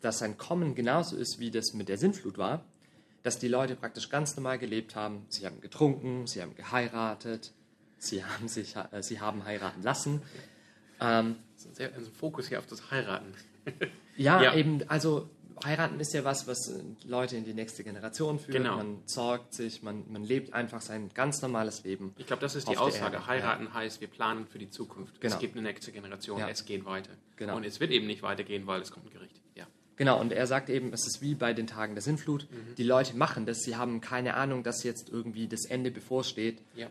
dass 0.01 0.19
sein 0.19 0.39
Kommen 0.39 0.75
genauso 0.75 1.17
ist, 1.17 1.39
wie 1.39 1.51
das 1.51 1.73
mit 1.73 1.89
der 1.89 1.99
Sintflut 1.99 2.39
war, 2.39 2.65
dass 3.23 3.39
die 3.39 3.49
Leute 3.49 3.77
praktisch 3.77 4.09
ganz 4.09 4.37
normal 4.37 4.59
gelebt 4.59 4.95
haben. 4.97 5.27
Sie 5.29 5.45
haben 5.47 5.61
getrunken, 5.61 6.27
sie 6.27 6.41
haben 6.43 6.55
geheiratet, 6.55 7.53
sie 7.99 8.25
haben, 8.25 8.49
sich, 8.49 8.75
äh, 8.77 9.03
sie 9.03 9.21
haben 9.21 9.45
heiraten 9.45 9.83
lassen. 9.83 10.23
Ähm, 11.01 11.37
sehr 11.57 11.95
ein 11.95 12.05
Fokus 12.07 12.49
hier 12.49 12.59
auf 12.59 12.67
das 12.67 12.91
Heiraten. 12.91 13.35
ja, 14.17 14.43
Ja. 14.43 14.55
eben, 14.55 14.89
also 14.89 15.29
heiraten 15.65 16.01
ist 16.01 16.15
ja 16.15 16.25
was, 16.25 16.47
was 16.47 16.69
äh, 16.69 16.83
Leute 17.07 17.37
in 17.37 17.45
die 17.45 17.53
nächste 17.53 17.85
Generation 17.85 18.39
führt. 18.39 18.57
Genau. 18.57 18.77
Man 18.77 19.03
sorgt 19.05 19.53
sich, 19.55 19.83
man, 19.83 20.11
man 20.11 20.25
lebt 20.25 20.55
einfach 20.55 20.81
sein 20.81 21.11
ganz 21.13 21.43
normales 21.43 21.85
Leben. 21.85 22.15
Ich 22.17 22.27
glaube, 22.27 22.41
das 22.41 22.55
ist 22.55 22.69
die 22.69 22.79
Aussage. 22.79 23.27
Heiraten 23.27 23.73
heißt, 23.75 24.01
wir 24.01 24.09
planen 24.09 24.47
für 24.47 24.59
die 24.59 24.71
Zukunft. 24.71 25.21
Genau. 25.21 25.35
Es 25.35 25.41
gibt 25.41 25.55
eine 25.57 25.63
nächste 25.67 25.93
Generation, 25.93 26.39
Ja. 26.39 26.49
es 26.49 26.65
geht 26.65 26.85
weiter. 26.87 27.13
Genau. 27.37 27.57
Und 27.57 27.65
es 27.65 27.81
wird 27.81 27.91
eben 27.91 28.07
nicht 28.07 28.23
weitergehen, 28.23 28.67
weil 28.67 28.81
es 28.81 28.91
kommt 28.91 29.07
ein 29.07 29.11
Gericht. 29.11 29.41
Genau, 30.01 30.19
und 30.19 30.33
er 30.33 30.47
sagt 30.47 30.71
eben, 30.71 30.95
es 30.95 31.07
ist 31.07 31.21
wie 31.21 31.35
bei 31.35 31.53
den 31.53 31.67
Tagen 31.67 31.95
der 31.95 32.01
Sintflut. 32.01 32.49
Die 32.79 32.85
Leute 32.85 33.15
machen 33.19 33.45
das, 33.45 33.59
sie 33.61 33.77
haben 33.77 34.01
keine 34.01 34.33
Ahnung, 34.33 34.63
dass 34.63 34.83
jetzt 34.83 35.11
irgendwie 35.11 35.47
das 35.47 35.67
Ende 35.67 35.91
bevorsteht, 35.91 36.63
Ja. 36.75 36.89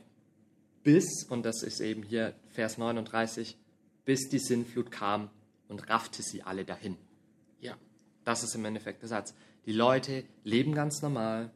bis, 0.83 1.25
und 1.27 1.41
das 1.43 1.63
ist 1.63 1.79
eben 1.81 2.03
hier 2.03 2.35
Vers 2.49 2.77
39, 2.77 3.57
bis 4.05 4.29
die 4.29 4.37
Sintflut 4.37 4.91
kam 4.91 5.31
und 5.69 5.89
raffte 5.89 6.21
sie 6.21 6.43
alle 6.43 6.65
dahin. 6.65 6.97
Ja. 7.61 7.75
Das 8.25 8.43
ist 8.43 8.53
im 8.53 8.63
Endeffekt 8.63 9.01
der 9.01 9.09
Satz. 9.09 9.33
Die 9.65 9.73
Leute 9.73 10.23
leben 10.43 10.75
ganz 10.75 11.01
normal 11.01 11.49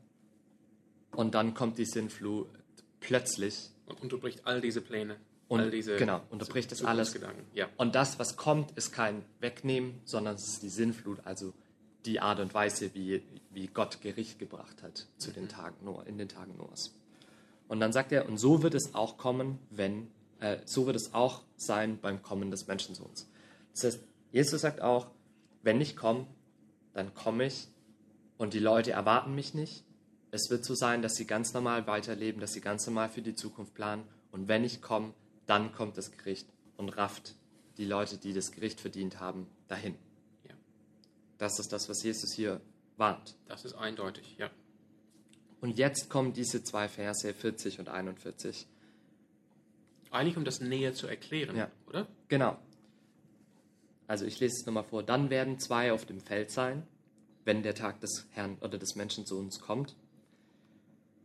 und 1.12 1.36
dann 1.36 1.53
kommt 1.53 1.77
die 1.77 1.86
Sintflut 1.86 2.48
plötzlich 3.00 3.69
Und 3.86 4.01
unterbricht 4.01 4.48
all 4.48 4.60
diese 4.60 4.81
Pläne. 4.81 5.17
Und- 5.47 5.59
all 5.59 5.71
diese 5.71 5.97
genau, 5.97 6.21
unterbricht 6.29 6.71
das 6.71 6.83
alles. 6.83 7.17
Ja. 7.53 7.67
Und 7.77 7.95
das, 7.95 8.17
was 8.19 8.38
kommt, 8.38 8.71
ist 8.71 8.91
kein 8.91 9.23
Wegnehmen, 9.39 10.01
sondern 10.05 10.35
es 10.35 10.47
ist 10.47 10.63
die 10.63 10.69
Sinnflut, 10.69 11.19
also 11.25 11.53
die 12.05 12.19
Art 12.19 12.39
und 12.39 12.53
Weise, 12.53 12.93
wie, 12.93 13.23
wie 13.51 13.67
Gott 13.67 14.01
Gericht 14.01 14.39
gebracht 14.39 14.83
hat 14.83 15.07
zu 15.17 15.31
den 15.31 15.47
Tagen 15.47 15.85
Noah, 15.85 16.05
in 16.05 16.17
den 16.17 16.27
Tagen 16.27 16.57
Noahs. 16.57 16.93
Und 17.67 17.79
dann 17.79 17.93
sagt 17.93 18.12
er, 18.12 18.27
und 18.27 18.38
so 18.38 18.62
wird 18.62 18.73
es 18.73 18.93
auch 18.93 19.17
kommen, 19.17 19.59
wenn, 19.69 20.07
äh, 20.39 20.57
so 20.65 20.85
wird 20.85 20.95
es 20.95 21.13
auch 21.13 21.43
sein 21.55 21.97
beim 22.01 22.21
Kommen 22.21 22.51
des 22.51 22.67
Menschensohns. 22.67 23.29
Das 23.73 23.83
heißt, 23.85 24.00
Jesus 24.31 24.62
sagt 24.62 24.81
auch, 24.81 25.07
wenn 25.62 25.79
ich 25.79 25.95
komme, 25.95 26.27
dann 26.93 27.13
komme 27.13 27.45
ich 27.45 27.67
und 28.38 28.53
die 28.53 28.59
Leute 28.59 28.91
erwarten 28.91 29.33
mich 29.33 29.53
nicht. 29.53 29.85
Es 30.31 30.50
wird 30.50 30.65
so 30.65 30.75
sein, 30.75 31.01
dass 31.01 31.15
sie 31.15 31.25
ganz 31.25 31.53
normal 31.53 31.88
weiterleben, 31.88 32.41
dass 32.41 32.53
sie 32.53 32.62
ganz 32.62 32.85
normal 32.85 33.09
für 33.09 33.21
die 33.21 33.35
Zukunft 33.35 33.73
planen. 33.73 34.03
Und 34.31 34.47
wenn 34.47 34.63
ich 34.63 34.81
komme, 34.81 35.13
dann 35.45 35.71
kommt 35.73 35.97
das 35.97 36.12
Gericht 36.12 36.47
und 36.77 36.89
rafft 36.97 37.35
die 37.77 37.85
Leute, 37.85 38.17
die 38.17 38.33
das 38.33 38.51
Gericht 38.51 38.79
verdient 38.79 39.19
haben, 39.19 39.47
dahin. 39.67 39.95
Ja. 40.47 40.55
Das 41.38 41.59
ist 41.59 41.73
das, 41.73 41.89
was 41.89 42.03
Jesus 42.03 42.33
hier 42.33 42.62
warnt. 42.97 43.35
Das 43.47 43.65
ist 43.65 43.73
eindeutig, 43.73 44.38
ja. 44.38 44.50
Und 45.62 45.77
jetzt 45.77 46.09
kommen 46.09 46.33
diese 46.33 46.63
zwei 46.63 46.88
Verse, 46.89 47.33
40 47.33 47.79
und 47.79 47.89
41. 47.89 48.67
Eigentlich, 50.12 50.38
um 50.38 50.45
das 50.45 50.59
näher 50.59 50.93
zu 50.93 51.07
erklären, 51.07 51.55
Ja. 51.55 51.71
oder? 51.88 52.07
Genau. 52.27 52.57
Also 54.07 54.25
ich 54.25 54.39
lese 54.39 54.57
es 54.59 54.65
nochmal 54.65 54.83
vor. 54.83 55.01
Dann 55.03 55.29
werden 55.29 55.59
zwei 55.59 55.91
auf 55.93 56.05
dem 56.05 56.19
Feld 56.19 56.51
sein, 56.51 56.85
wenn 57.45 57.63
der 57.63 57.73
Tag 57.73 58.00
des 58.01 58.27
Herrn 58.31 58.57
oder 58.62 58.77
des 58.77 58.95
Menschensohns 58.95 59.59
kommt. 59.59 59.95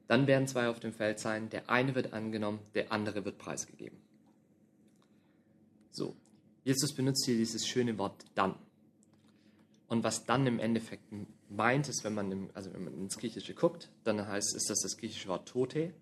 Dann 0.07 0.27
werden 0.27 0.47
zwei 0.47 0.69
auf 0.69 0.81
dem 0.81 0.93
Feld 0.95 1.19
sein. 1.19 1.51
Der 1.51 1.69
eine 1.69 1.95
wird 1.95 2.13
angenommen, 2.15 2.61
der 2.75 2.93
andere 2.93 3.25
wird 3.25 3.37
preisgegeben. 3.39 3.99
So. 5.91 6.17
Jesus 6.65 6.93
benutzt 6.95 7.25
hier 7.25 7.37
dieses 7.37 7.67
schöne 7.67 7.97
Wort 7.99 8.25
dann. 8.35 8.55
Und 9.89 10.05
was 10.05 10.27
dann 10.27 10.47
im 10.47 10.59
Endeffekt 10.59 11.05
meint, 11.49 11.89
ist, 11.89 12.05
wenn 12.05 12.15
man, 12.15 12.31
im, 12.31 12.51
also 12.53 12.73
wenn 12.75 12.85
man 12.85 12.95
ins 12.95 13.17
Griechische 13.17 13.55
guckt, 13.55 13.89
dann 14.05 14.27
heißt, 14.27 14.55
ist 14.55 14.69
das 14.69 14.81
das 14.81 14.99
griechische 14.99 15.29
Wort 15.29 15.49
Tote. 15.49 15.95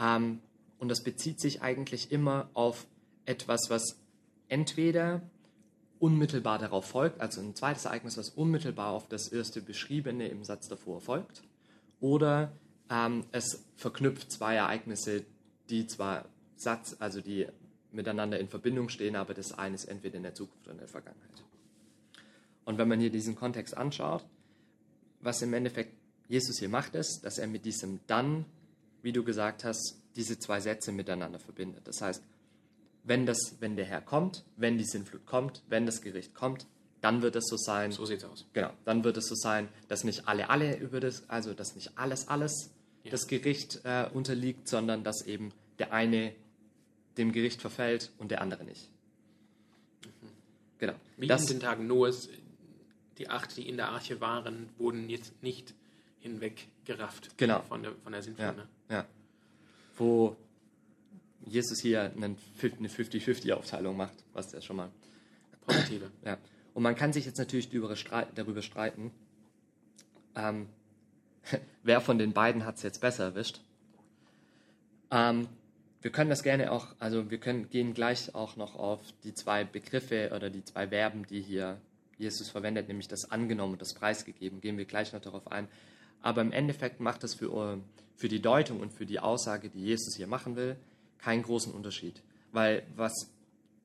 Ähm, 0.00 0.40
und 0.78 0.88
das 0.88 1.02
bezieht 1.02 1.40
sich 1.40 1.62
eigentlich 1.62 2.10
immer 2.10 2.50
auf 2.54 2.86
etwas, 3.24 3.70
was 3.70 3.96
entweder 4.48 5.22
unmittelbar 5.98 6.58
darauf 6.58 6.84
folgt, 6.84 7.20
also 7.20 7.40
ein 7.40 7.54
zweites 7.54 7.86
Ereignis, 7.86 8.18
was 8.18 8.30
unmittelbar 8.30 8.90
auf 8.90 9.08
das 9.08 9.28
erste 9.28 9.62
beschriebene 9.62 10.28
im 10.28 10.44
Satz 10.44 10.68
davor 10.68 11.00
folgt, 11.00 11.42
oder 12.00 12.52
ähm, 12.90 13.24
es 13.32 13.64
verknüpft 13.76 14.30
zwei 14.30 14.56
Ereignisse, 14.56 15.24
die 15.70 15.86
zwar 15.86 16.26
Satz, 16.56 16.96
also 16.98 17.20
die 17.20 17.46
miteinander 17.96 18.38
in 18.38 18.48
Verbindung 18.48 18.88
stehen, 18.88 19.16
aber 19.16 19.34
das 19.34 19.52
eine 19.52 19.74
ist 19.74 19.86
entweder 19.86 20.16
in 20.16 20.22
der 20.22 20.34
Zukunft 20.34 20.64
oder 20.64 20.72
in 20.72 20.78
der 20.78 20.88
Vergangenheit. 20.88 21.42
Und 22.64 22.78
wenn 22.78 22.88
man 22.88 23.00
hier 23.00 23.10
diesen 23.10 23.34
Kontext 23.34 23.76
anschaut, 23.76 24.24
was 25.20 25.42
im 25.42 25.54
Endeffekt 25.54 25.92
Jesus 26.28 26.58
hier 26.58 26.68
macht, 26.68 26.94
ist, 26.94 27.20
dass 27.22 27.38
er 27.38 27.46
mit 27.46 27.64
diesem 27.64 28.00
dann, 28.06 28.44
wie 29.02 29.12
du 29.12 29.24
gesagt 29.24 29.64
hast, 29.64 29.96
diese 30.16 30.38
zwei 30.38 30.60
Sätze 30.60 30.92
miteinander 30.92 31.38
verbindet. 31.38 31.86
Das 31.86 32.00
heißt, 32.00 32.22
wenn, 33.04 33.24
das, 33.26 33.56
wenn 33.60 33.76
der 33.76 33.84
Herr 33.84 34.00
kommt, 34.00 34.44
wenn 34.56 34.78
die 34.78 34.84
Sintflut 34.84 35.26
kommt, 35.26 35.62
wenn 35.68 35.86
das 35.86 36.00
Gericht 36.02 36.34
kommt, 36.34 36.66
dann 37.00 37.22
wird 37.22 37.36
es 37.36 37.44
so 37.46 37.56
sein, 37.56 37.92
So 37.92 38.04
sieht's 38.04 38.24
aus. 38.24 38.46
Genau, 38.52 38.70
dann 38.84 39.04
wird 39.04 39.16
es 39.16 39.26
so 39.28 39.34
sein, 39.36 39.68
dass 39.88 40.02
nicht 40.02 40.26
alle 40.26 40.50
alle 40.50 40.76
über 40.76 40.98
das, 40.98 41.28
also 41.28 41.54
dass 41.54 41.76
nicht 41.76 41.96
alles 41.96 42.26
alles 42.26 42.70
Ja. 43.04 43.12
das 43.12 43.28
Gericht 43.28 43.80
äh, 43.84 44.08
unterliegt, 44.12 44.66
sondern 44.66 45.04
dass 45.04 45.24
eben 45.24 45.52
der 45.78 45.92
eine 45.92 46.32
dem 47.18 47.32
Gericht 47.32 47.60
verfällt 47.60 48.12
und 48.18 48.30
der 48.30 48.40
andere 48.42 48.64
nicht. 48.64 48.88
Genau. 50.78 50.94
Wie 51.16 51.26
Das, 51.26 51.42
in 51.42 51.58
den 51.58 51.60
Tagen 51.60 51.86
Noahs, 51.86 52.28
die 53.18 53.28
acht, 53.28 53.56
die 53.56 53.68
in 53.68 53.76
der 53.76 53.88
Arche 53.88 54.20
waren, 54.20 54.68
wurden 54.78 55.08
jetzt 55.08 55.42
nicht 55.42 55.74
hinweggerafft 56.20 57.36
Genau. 57.38 57.62
von 57.62 57.82
der, 57.82 57.92
von 58.02 58.12
der 58.12 58.22
Sintflut. 58.22 58.46
ja, 58.46 58.52
Ne? 58.52 58.68
ja. 58.90 59.06
Wo 59.96 60.36
Jesus 61.46 61.80
hier 61.80 62.12
eine 62.14 62.36
50-50-Aufteilung 62.60 63.96
macht, 63.96 64.14
was 64.32 64.48
der 64.48 64.60
schon 64.60 64.76
mal 64.76 64.90
Positive. 65.66 66.10
Ja. 66.24 66.36
Und 66.74 66.82
man 66.82 66.94
kann 66.94 67.12
sich 67.12 67.24
jetzt 67.24 67.38
natürlich 67.38 67.70
darüber 67.70 67.96
streiten, 68.62 69.10
ähm, 70.34 70.68
wer 71.82 72.00
von 72.00 72.18
den 72.18 72.32
beiden 72.32 72.64
hat 72.66 72.76
es 72.76 72.82
jetzt 72.82 73.00
besser 73.00 73.24
erwischt. 73.24 73.60
Ähm, 75.10 75.48
wir 76.02 76.10
können 76.12 76.30
das 76.30 76.42
gerne 76.42 76.72
auch, 76.72 76.94
also 76.98 77.30
wir 77.30 77.38
können 77.38 77.68
gehen 77.70 77.94
gleich 77.94 78.34
auch 78.34 78.56
noch 78.56 78.76
auf 78.76 79.00
die 79.24 79.34
zwei 79.34 79.64
Begriffe 79.64 80.30
oder 80.34 80.50
die 80.50 80.64
zwei 80.64 80.88
Verben, 80.88 81.26
die 81.26 81.40
hier 81.40 81.80
Jesus 82.18 82.48
verwendet, 82.48 82.88
nämlich 82.88 83.08
das 83.08 83.30
angenommen 83.30 83.74
und 83.74 83.82
das 83.82 83.94
preisgegeben, 83.94 84.60
gehen 84.60 84.78
wir 84.78 84.84
gleich 84.84 85.12
noch 85.12 85.20
darauf 85.20 85.50
ein. 85.50 85.68
Aber 86.22 86.40
im 86.40 86.52
Endeffekt 86.52 87.00
macht 87.00 87.22
das 87.22 87.34
für, 87.34 87.78
für 88.16 88.28
die 88.28 88.40
Deutung 88.40 88.80
und 88.80 88.92
für 88.92 89.06
die 89.06 89.20
Aussage, 89.20 89.68
die 89.68 89.82
Jesus 89.82 90.16
hier 90.16 90.26
machen 90.26 90.56
will, 90.56 90.76
keinen 91.18 91.42
großen 91.42 91.72
Unterschied. 91.72 92.22
Weil 92.52 92.84
was, 92.96 93.30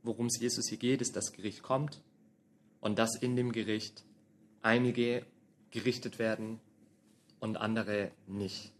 worum 0.03 0.27
es 0.27 0.39
Jesus 0.39 0.67
hier 0.69 0.77
geht, 0.77 1.01
ist, 1.01 1.15
das 1.15 1.33
Gericht 1.33 1.63
kommt 1.63 2.01
und 2.79 2.99
dass 2.99 3.15
in 3.15 3.35
dem 3.35 3.51
Gericht 3.51 4.03
einige 4.61 5.25
gerichtet 5.71 6.19
werden 6.19 6.59
und 7.39 7.57
andere 7.57 8.11
nicht. 8.27 8.71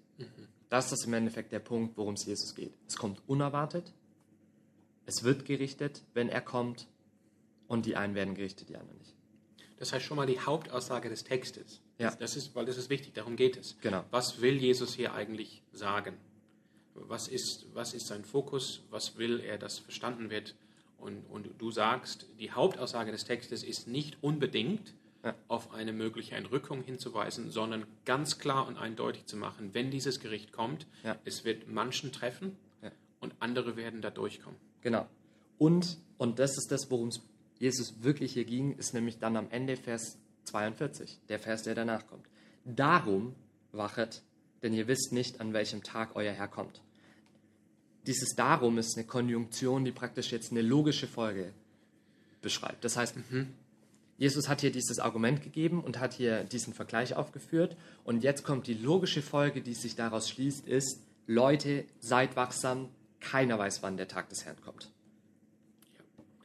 Das 0.71 0.93
ist 0.93 1.03
im 1.03 1.13
Endeffekt 1.13 1.51
der 1.51 1.59
Punkt, 1.59 1.97
worum 1.97 2.13
es 2.13 2.23
Jesus 2.23 2.55
geht. 2.55 2.73
Es 2.87 2.95
kommt 2.95 3.21
unerwartet, 3.27 3.91
es 5.05 5.25
wird 5.25 5.43
gerichtet, 5.43 6.01
wenn 6.13 6.29
er 6.29 6.39
kommt, 6.39 6.87
und 7.67 7.85
die 7.85 7.97
einen 7.97 8.15
werden 8.15 8.35
gerichtet, 8.35 8.69
die 8.69 8.77
anderen 8.77 8.97
nicht. 8.97 9.13
Das 9.79 9.91
heißt 9.91 10.05
schon 10.05 10.15
mal 10.15 10.27
die 10.27 10.39
Hauptaussage 10.39 11.09
des 11.09 11.25
Textes. 11.25 11.81
Ja. 11.97 12.15
Das, 12.15 12.37
ist, 12.37 12.55
weil 12.55 12.65
das 12.65 12.77
ist 12.77 12.89
wichtig, 12.89 13.13
darum 13.13 13.35
geht 13.35 13.57
es. 13.57 13.77
Genau. 13.81 14.05
Was 14.11 14.39
will 14.39 14.55
Jesus 14.55 14.93
hier 14.93 15.13
eigentlich 15.13 15.61
sagen? 15.73 16.15
Was 16.93 17.27
ist, 17.27 17.65
was 17.73 17.93
ist 17.93 18.07
sein 18.07 18.23
Fokus? 18.23 18.83
Was 18.91 19.17
will 19.17 19.41
er, 19.41 19.57
dass 19.57 19.77
verstanden 19.77 20.29
wird? 20.29 20.55
Und, 20.97 21.25
und 21.29 21.49
du 21.57 21.71
sagst, 21.71 22.27
die 22.39 22.51
Hauptaussage 22.51 23.11
des 23.11 23.25
Textes 23.25 23.63
ist 23.63 23.89
nicht 23.89 24.17
unbedingt 24.21 24.93
Ja. 25.23 25.35
auf 25.47 25.71
eine 25.71 25.93
mögliche 25.93 26.33
Entrückung 26.35 26.81
hinzuweisen, 26.83 27.51
sondern 27.51 27.85
ganz 28.05 28.39
klar 28.39 28.67
und 28.67 28.77
eindeutig 28.77 29.27
zu 29.27 29.37
machen, 29.37 29.73
wenn 29.73 29.91
dieses 29.91 30.19
Gericht 30.19 30.51
kommt, 30.51 30.87
Ja. 31.03 31.15
es 31.25 31.45
wird 31.45 31.67
manchen 31.67 32.11
treffen 32.11 32.57
und 33.19 33.35
andere 33.39 33.75
werden 33.75 34.01
da 34.01 34.09
durchkommen. 34.09 34.57
Genau. 34.81 35.07
Und, 35.59 35.99
und 36.17 36.39
das 36.39 36.57
ist 36.57 36.71
das, 36.71 36.89
worum 36.89 37.09
es 37.09 37.21
Jesus 37.59 38.01
wirklich 38.01 38.33
hier 38.33 38.45
ging, 38.45 38.75
ist 38.77 38.95
nämlich 38.95 39.19
dann 39.19 39.37
am 39.37 39.47
Ende 39.51 39.77
Vers 39.77 40.17
42, 40.45 41.19
der 41.29 41.37
Vers, 41.37 41.61
der 41.61 41.75
danach 41.75 42.07
kommt. 42.07 42.25
Darum 42.65 43.35
wachet, 43.71 44.23
denn 44.63 44.73
ihr 44.73 44.87
wisst 44.87 45.11
nicht, 45.11 45.39
an 45.39 45.53
welchem 45.53 45.83
Tag 45.83 46.15
euer 46.15 46.33
Herr 46.33 46.47
kommt. 46.47 46.81
Dieses 48.07 48.33
Darum 48.35 48.79
ist 48.79 48.97
eine 48.97 49.05
Konjunktion, 49.05 49.85
die 49.85 49.91
praktisch 49.91 50.31
jetzt 50.31 50.49
eine 50.51 50.63
logische 50.63 51.05
Folge 51.07 51.53
beschreibt. 52.41 52.83
Das 52.83 52.97
heißt, 52.97 53.15
Jesus 54.21 54.47
hat 54.47 54.61
hier 54.61 54.71
dieses 54.71 54.99
Argument 54.99 55.41
gegeben 55.41 55.83
und 55.83 55.99
hat 55.99 56.13
hier 56.13 56.43
diesen 56.43 56.75
Vergleich 56.75 57.15
aufgeführt. 57.15 57.75
Und 58.03 58.21
jetzt 58.23 58.43
kommt 58.43 58.67
die 58.67 58.75
logische 58.75 59.23
Folge, 59.23 59.63
die 59.63 59.73
sich 59.73 59.95
daraus 59.95 60.29
schließt, 60.29 60.67
ist, 60.67 60.99
Leute, 61.25 61.85
seid 61.99 62.35
wachsam, 62.35 62.89
keiner 63.19 63.57
weiß, 63.57 63.81
wann 63.81 63.97
der 63.97 64.07
Tag 64.07 64.29
des 64.29 64.45
Herrn 64.45 64.61
kommt. 64.61 64.91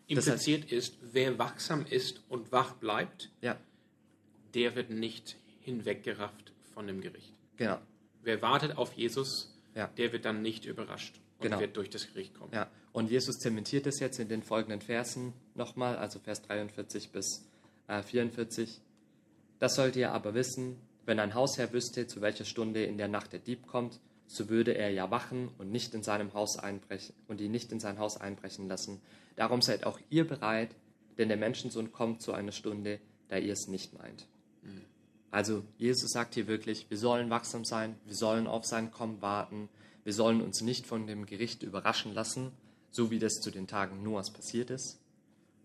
Das 0.08 0.24
heißt- 0.26 0.28
Impliziert 0.30 0.72
ist, 0.72 0.96
wer 1.12 1.38
wachsam 1.38 1.84
ist 1.84 2.22
und 2.30 2.50
wach 2.50 2.72
bleibt, 2.76 3.30
Ja, 3.42 3.58
der 4.54 4.74
wird 4.74 4.88
nicht 4.88 5.36
hinweggerafft 5.60 6.52
von 6.72 6.86
dem 6.86 7.02
Gericht. 7.02 7.34
genau. 7.58 7.78
Wer 8.22 8.40
wartet 8.40 8.78
auf 8.78 8.94
Jesus, 8.94 9.54
Ja. 9.74 9.88
der 9.98 10.12
wird 10.12 10.24
dann 10.24 10.40
nicht 10.40 10.64
überrascht 10.64 11.20
und 11.38 11.42
Genau. 11.44 11.60
wird 11.60 11.76
durch 11.76 11.90
das 11.90 12.06
Gericht 12.08 12.32
kommen. 12.34 12.52
Ja, 12.54 12.70
und 12.92 13.10
Jesus 13.10 13.36
zementiert 13.38 13.86
es 13.86 14.00
jetzt 14.00 14.18
in 14.18 14.28
den 14.28 14.42
folgenden 14.42 14.80
Versen 14.80 15.34
nochmal, 15.54 15.96
also 15.96 16.18
Vers 16.20 16.40
43 16.42 17.10
bis 17.12 17.44
äh, 17.88 18.02
44. 18.02 18.80
Das 19.58 19.74
sollt 19.74 19.96
ihr 19.96 20.12
aber 20.12 20.34
wissen, 20.34 20.76
wenn 21.04 21.20
ein 21.20 21.34
Hausherr 21.34 21.72
wüsste, 21.72 22.06
zu 22.06 22.20
welcher 22.20 22.44
Stunde 22.44 22.84
in 22.84 22.98
der 22.98 23.08
Nacht 23.08 23.32
der 23.32 23.40
Dieb 23.40 23.66
kommt, 23.66 24.00
so 24.26 24.48
würde 24.48 24.72
er 24.72 24.90
ja 24.90 25.10
wachen 25.10 25.48
und 25.58 25.70
nicht 25.70 25.94
in 25.94 26.02
seinem 26.02 26.34
Haus 26.34 26.58
einbrechen 26.58 27.14
und 27.28 27.40
ihn 27.40 27.52
nicht 27.52 27.70
in 27.70 27.80
sein 27.80 27.98
Haus 27.98 28.20
einbrechen 28.20 28.68
lassen. 28.68 29.00
Darum 29.36 29.62
seid 29.62 29.86
auch 29.86 30.00
ihr 30.10 30.26
bereit, 30.26 30.74
denn 31.16 31.28
der 31.28 31.36
Menschensohn 31.36 31.92
kommt 31.92 32.22
zu 32.22 32.32
einer 32.32 32.52
Stunde, 32.52 33.00
da 33.28 33.38
ihr 33.38 33.52
es 33.52 33.68
nicht 33.68 33.96
meint. 33.96 34.26
Also 35.30 35.64
Jesus 35.76 36.12
sagt 36.12 36.34
hier 36.34 36.46
wirklich, 36.46 36.88
wir 36.88 36.98
sollen 36.98 37.30
wachsam 37.30 37.64
sein, 37.64 37.96
wir 38.04 38.14
sollen 38.14 38.46
auf 38.46 38.64
sein 38.64 38.90
Kommen 38.90 39.20
warten, 39.20 39.68
wir 40.04 40.12
sollen 40.12 40.40
uns 40.40 40.60
nicht 40.60 40.86
von 40.86 41.06
dem 41.06 41.26
Gericht 41.26 41.62
überraschen 41.62 42.14
lassen, 42.14 42.52
so 42.90 43.10
wie 43.10 43.18
das 43.18 43.34
zu 43.34 43.50
den 43.50 43.66
Tagen 43.66 44.02
Noahs 44.02 44.32
passiert 44.32 44.70
ist, 44.70 44.98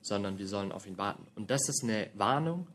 sondern 0.02 0.38
wir 0.38 0.48
sollen 0.48 0.72
auf 0.72 0.86
ihn 0.86 0.98
warten. 0.98 1.28
Und 1.36 1.52
das 1.52 1.68
ist 1.70 1.84
eine 1.84 2.10
Warnung, 2.16 2.68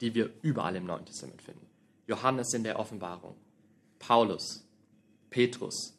die 0.00 0.14
wir 0.14 0.30
überall 0.42 0.76
im 0.76 0.86
Neuen 0.86 1.06
Testament 1.06 1.42
finden. 1.42 1.66
Johannes 2.06 2.52
in 2.52 2.64
der 2.64 2.78
Offenbarung, 2.78 3.36
Paulus, 3.98 4.66
Petrus, 5.30 5.96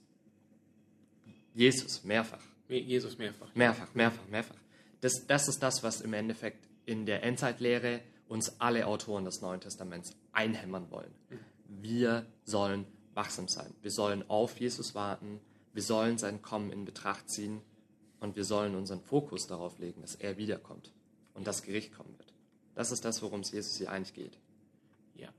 Jesus 1.53 2.03
mehrfach. 2.03 2.43
Jesus 2.67 3.17
mehrfach. 3.17 3.53
Mehrfach, 3.55 3.93
mehrfach, 3.95 4.27
mehrfach. 4.27 4.55
Das, 5.01 5.25
das 5.27 5.47
ist 5.47 5.59
das, 5.63 5.83
was 5.83 6.01
im 6.01 6.13
Endeffekt 6.13 6.67
in 6.85 7.05
der 7.05 7.23
Endzeitlehre 7.23 8.01
uns 8.27 8.59
alle 8.59 8.87
Autoren 8.87 9.25
des 9.25 9.41
Neuen 9.41 9.61
Testaments 9.61 10.11
einhämmern 10.31 10.89
wollen. 10.91 11.13
Wir 11.67 12.25
sollen 12.43 12.85
wachsam 13.13 13.47
sein. 13.47 13.73
Wir 13.81 13.91
sollen 13.91 14.29
auf 14.29 14.59
Jesus 14.59 14.95
warten. 14.95 15.39
Wir 15.73 15.83
sollen 15.83 16.17
sein 16.17 16.41
Kommen 16.41 16.71
in 16.71 16.85
Betracht 16.85 17.29
ziehen. 17.29 17.61
Und 18.25 18.35
wir 18.35 18.43
sollen 18.43 18.73
unseren 18.73 19.01
Fokus 19.01 19.45
darauf 19.45 19.77
legen, 19.77 20.01
dass 20.01 20.15
er 20.15 20.35
wiederkommt 20.37 20.91
und 21.35 21.45
das 21.45 21.61
Gericht 21.61 21.93
kommen 21.93 22.17
wird. 22.17 22.33
Das 22.73 22.91
ist 22.91 23.05
das, 23.05 23.21
worum 23.21 23.41
es 23.41 23.51
Jesus 23.51 23.77
hier 23.77 23.91
eigentlich 23.91 24.15
geht. 24.15 24.39
Ja, 25.15 25.29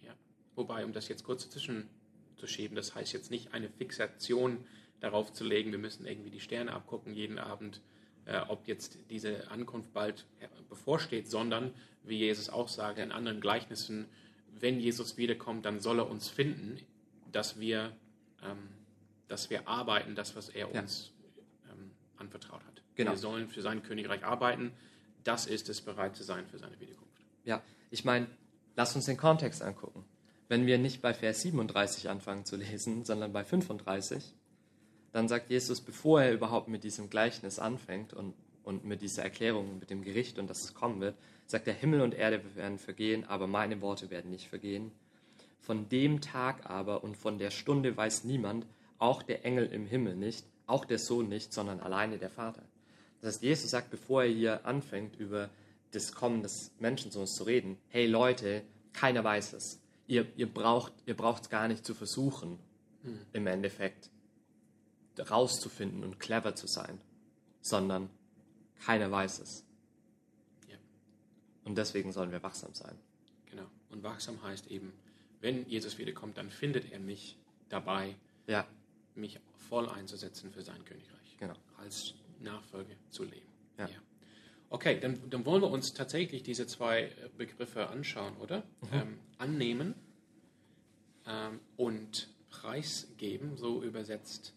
ja. 0.00 0.14
Wobei, 0.54 0.84
um 0.84 0.92
das 0.92 1.08
jetzt 1.08 1.24
kurz 1.24 1.42
dazwischen 1.42 1.90
zu 2.36 2.46
schieben, 2.46 2.76
das 2.76 2.94
heißt 2.94 3.12
jetzt 3.14 3.32
nicht 3.32 3.52
eine 3.52 3.68
Fixation 3.68 4.64
darauf 5.00 5.32
zu 5.32 5.42
legen, 5.42 5.72
wir 5.72 5.80
müssen 5.80 6.06
irgendwie 6.06 6.30
die 6.30 6.38
Sterne 6.38 6.72
abgucken 6.72 7.14
jeden 7.14 7.40
Abend, 7.40 7.80
äh, 8.26 8.38
ob 8.46 8.68
jetzt 8.68 8.98
diese 9.10 9.50
Ankunft 9.50 9.92
bald 9.92 10.24
bevorsteht, 10.68 11.28
sondern, 11.28 11.74
wie 12.04 12.18
Jesus 12.18 12.48
auch 12.48 12.68
sagt 12.68 13.00
in 13.00 13.10
anderen 13.10 13.40
Gleichnissen, 13.40 14.06
wenn 14.52 14.78
Jesus 14.78 15.16
wiederkommt, 15.16 15.64
dann 15.64 15.80
soll 15.80 15.98
er 15.98 16.08
uns 16.08 16.28
finden, 16.28 16.78
dass 17.32 17.58
wir, 17.58 17.96
ähm, 18.44 18.68
dass 19.26 19.50
wir 19.50 19.66
arbeiten, 19.66 20.14
das, 20.14 20.36
was 20.36 20.48
er 20.48 20.72
Ja. 20.72 20.80
uns 20.80 21.10
anvertraut 22.20 22.64
hat. 22.64 22.82
Genau. 22.94 23.12
Wir 23.12 23.18
sollen 23.18 23.48
für 23.48 23.62
sein 23.62 23.82
Königreich 23.82 24.24
arbeiten. 24.24 24.72
Das 25.24 25.46
ist 25.46 25.68
es, 25.68 25.80
bereit 25.80 26.16
zu 26.16 26.22
sein 26.22 26.46
für 26.46 26.58
seine 26.58 26.78
Wiederkunft. 26.80 27.24
Ja, 27.44 27.62
ich 27.90 28.04
meine, 28.04 28.26
lass 28.76 28.94
uns 28.94 29.06
den 29.06 29.16
Kontext 29.16 29.62
angucken. 29.62 30.04
Wenn 30.48 30.66
wir 30.66 30.78
nicht 30.78 31.00
bei 31.02 31.14
Vers 31.14 31.42
37 31.42 32.08
anfangen 32.08 32.44
zu 32.44 32.56
lesen, 32.56 33.04
sondern 33.04 33.32
bei 33.32 33.44
35, 33.44 34.34
dann 35.12 35.28
sagt 35.28 35.50
Jesus, 35.50 35.80
bevor 35.80 36.22
er 36.22 36.32
überhaupt 36.32 36.68
mit 36.68 36.84
diesem 36.84 37.10
Gleichnis 37.10 37.58
anfängt 37.58 38.12
und, 38.12 38.34
und 38.62 38.84
mit 38.84 39.02
dieser 39.02 39.22
Erklärung, 39.22 39.78
mit 39.78 39.90
dem 39.90 40.02
Gericht 40.02 40.38
und 40.38 40.48
dass 40.48 40.64
es 40.64 40.74
kommen 40.74 41.00
wird, 41.00 41.16
sagt 41.46 41.66
er, 41.66 41.74
Himmel 41.74 42.00
und 42.00 42.14
Erde 42.14 42.42
werden 42.54 42.78
vergehen, 42.78 43.24
aber 43.24 43.46
meine 43.46 43.80
Worte 43.80 44.10
werden 44.10 44.30
nicht 44.30 44.48
vergehen. 44.48 44.92
Von 45.58 45.88
dem 45.88 46.20
Tag 46.20 46.68
aber 46.68 47.04
und 47.04 47.16
von 47.16 47.38
der 47.38 47.50
Stunde 47.50 47.96
weiß 47.96 48.24
niemand, 48.24 48.66
auch 48.98 49.22
der 49.22 49.44
Engel 49.44 49.66
im 49.66 49.86
Himmel 49.86 50.14
nicht, 50.16 50.44
auch 50.70 50.84
der 50.84 50.98
Sohn 50.98 51.28
nicht, 51.28 51.52
sondern 51.52 51.80
alleine 51.80 52.18
der 52.18 52.30
Vater. 52.30 52.62
Das 53.20 53.34
heißt, 53.34 53.42
Jesus 53.42 53.70
sagt, 53.70 53.90
bevor 53.90 54.22
er 54.22 54.30
hier 54.30 54.66
anfängt, 54.66 55.16
über 55.16 55.50
das 55.92 56.12
Kommen 56.12 56.42
des 56.42 56.70
Menschensohns 56.78 57.34
zu 57.34 57.44
reden, 57.44 57.76
hey 57.88 58.06
Leute, 58.06 58.62
keiner 58.92 59.22
weiß 59.24 59.52
es. 59.54 59.80
Ihr, 60.06 60.26
ihr 60.36 60.52
braucht 60.52 60.92
ihr 61.06 61.18
es 61.18 61.50
gar 61.50 61.68
nicht 61.68 61.84
zu 61.84 61.94
versuchen, 61.94 62.58
im 63.32 63.46
Endeffekt 63.46 64.10
rauszufinden 65.18 66.02
und 66.02 66.18
clever 66.18 66.54
zu 66.54 66.66
sein, 66.66 66.98
sondern 67.60 68.08
keiner 68.84 69.10
weiß 69.10 69.40
es. 69.40 69.64
Ja. 70.68 70.76
Und 71.64 71.76
deswegen 71.76 72.12
sollen 72.12 72.32
wir 72.32 72.42
wachsam 72.42 72.74
sein. 72.74 72.96
Genau. 73.46 73.66
Und 73.90 74.02
wachsam 74.02 74.42
heißt 74.42 74.68
eben, 74.68 74.92
wenn 75.40 75.68
Jesus 75.68 75.98
wiederkommt, 75.98 76.38
dann 76.38 76.50
findet 76.50 76.90
er 76.92 77.00
mich 77.00 77.36
dabei, 77.68 78.14
Ja, 78.46 78.66
mich 79.14 79.38
voll 79.68 79.88
einzusetzen 79.88 80.50
für 80.50 80.62
sein 80.62 80.84
Königreich. 80.84 81.36
Genau. 81.38 81.54
Als 81.78 82.14
Nachfolge 82.40 82.96
zu 83.10 83.24
leben. 83.24 83.46
Ja. 83.78 83.88
Okay, 84.72 85.00
dann, 85.00 85.18
dann 85.30 85.44
wollen 85.44 85.62
wir 85.62 85.70
uns 85.70 85.94
tatsächlich 85.94 86.44
diese 86.44 86.66
zwei 86.66 87.02
äh, 87.02 87.28
Begriffe 87.36 87.88
anschauen, 87.88 88.36
oder? 88.36 88.58
Mhm. 88.82 88.88
Ähm, 88.92 89.18
annehmen 89.38 89.94
ähm, 91.26 91.58
und 91.76 92.28
preisgeben, 92.50 93.56
so 93.56 93.82
übersetzt 93.82 94.54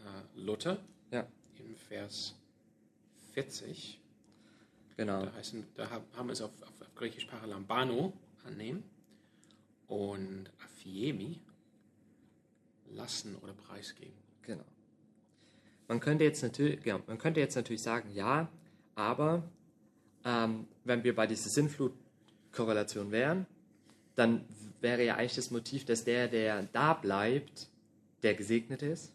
äh, 0.00 0.38
Luther 0.38 0.78
ja, 1.10 1.26
im 1.56 1.76
Vers 1.76 2.34
40. 3.32 4.00
genau. 4.96 5.24
Da, 5.24 5.32
heißen, 5.32 5.66
da 5.76 5.90
haben 5.90 6.04
haben 6.14 6.28
wir 6.28 6.34
es 6.34 6.42
auf, 6.42 6.50
auf, 6.62 6.82
auf 6.82 6.94
Griechisch 6.94 7.24
Paralambano 7.24 8.12
annehmen 8.44 8.84
und 9.86 10.50
Aphiemi 10.62 11.40
lassen 12.92 13.36
oder 13.36 13.52
preisgeben. 13.52 14.14
Genau. 14.42 14.64
Man 15.88 16.00
könnte 16.00 16.24
jetzt 16.24 16.42
natürlich, 16.42 16.84
ja, 16.84 17.00
man 17.06 17.18
könnte 17.18 17.40
jetzt 17.40 17.54
natürlich 17.54 17.82
sagen, 17.82 18.10
ja, 18.14 18.48
aber 18.94 19.42
ähm, 20.24 20.66
wenn 20.84 21.04
wir 21.04 21.14
bei 21.14 21.26
dieser 21.26 21.48
Sinnflut-Korrelation 21.50 23.10
wären, 23.10 23.46
dann 24.14 24.44
wäre 24.80 25.04
ja 25.04 25.16
eigentlich 25.16 25.36
das 25.36 25.50
Motiv, 25.50 25.84
dass 25.84 26.04
der, 26.04 26.28
der 26.28 26.64
da 26.72 26.92
bleibt, 26.94 27.68
der 28.22 28.34
gesegnet 28.34 28.82
ist, 28.82 29.12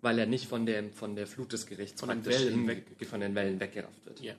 weil 0.00 0.18
er 0.18 0.26
nicht 0.26 0.46
von, 0.46 0.64
dem, 0.64 0.92
von 0.92 1.16
der 1.16 1.26
Flut 1.26 1.52
des 1.52 1.66
Gerichts 1.66 2.00
Von 2.00 2.08
den 2.10 2.24
Wellen 2.24 2.66
weg- 2.68 2.84
von 3.06 3.20
den 3.20 3.34
Wellen 3.34 3.58
weggerafft 3.60 4.06
wird. 4.06 4.20
Ja, 4.20 4.34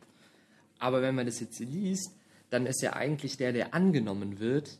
Aber 0.80 1.02
wenn 1.02 1.16
man 1.16 1.26
das 1.26 1.40
jetzt 1.40 1.60
liest, 1.60 2.12
dann 2.50 2.66
ist 2.66 2.82
ja 2.82 2.94
eigentlich 2.94 3.38
der, 3.38 3.52
der 3.54 3.74
angenommen 3.74 4.40
wird, 4.40 4.80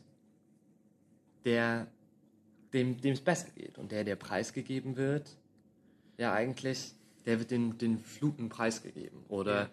der 1.44 1.86
dem 2.72 2.96
es 3.02 3.20
besser 3.20 3.48
geht. 3.56 3.78
Und 3.78 3.92
der, 3.92 4.04
der 4.04 4.16
preisgegeben 4.16 4.96
wird, 4.96 5.36
ja 6.18 6.32
eigentlich, 6.32 6.92
der 7.26 7.38
wird 7.38 7.50
den, 7.50 7.78
den 7.78 7.98
Fluten 7.98 8.48
preisgegeben. 8.48 9.24
Oder 9.28 9.70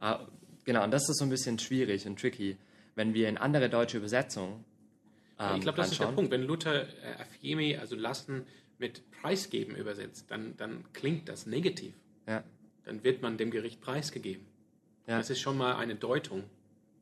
ah, 0.00 0.20
genau, 0.64 0.84
und 0.84 0.90
das 0.90 1.08
ist 1.08 1.18
so 1.18 1.24
ein 1.24 1.30
bisschen 1.30 1.58
schwierig 1.58 2.06
und 2.06 2.20
tricky, 2.20 2.56
wenn 2.94 3.14
wir 3.14 3.28
in 3.28 3.38
andere 3.38 3.68
deutsche 3.68 3.98
Übersetzungen 3.98 4.64
ähm, 5.38 5.56
ich 5.56 5.62
glaube, 5.62 5.76
das 5.76 5.92
ist 5.92 5.98
der 6.00 6.08
anschauen. 6.08 6.16
Punkt. 6.16 6.30
Wenn 6.30 6.42
Luther 6.42 6.82
äh, 6.82 7.20
Aphiemi, 7.20 7.76
also 7.76 7.96
lassen, 7.96 8.46
mit 8.78 9.02
preisgeben 9.10 9.76
übersetzt, 9.76 10.30
dann, 10.30 10.56
dann 10.56 10.84
klingt 10.92 11.28
das 11.28 11.46
negativ. 11.46 11.94
Ja, 12.26 12.44
Dann 12.84 13.02
wird 13.04 13.22
man 13.22 13.38
dem 13.38 13.50
Gericht 13.50 13.80
preisgegeben. 13.80 14.46
Ja. 15.06 15.18
Das 15.18 15.30
ist 15.30 15.40
schon 15.40 15.56
mal 15.56 15.76
eine 15.76 15.94
Deutung, 15.94 16.44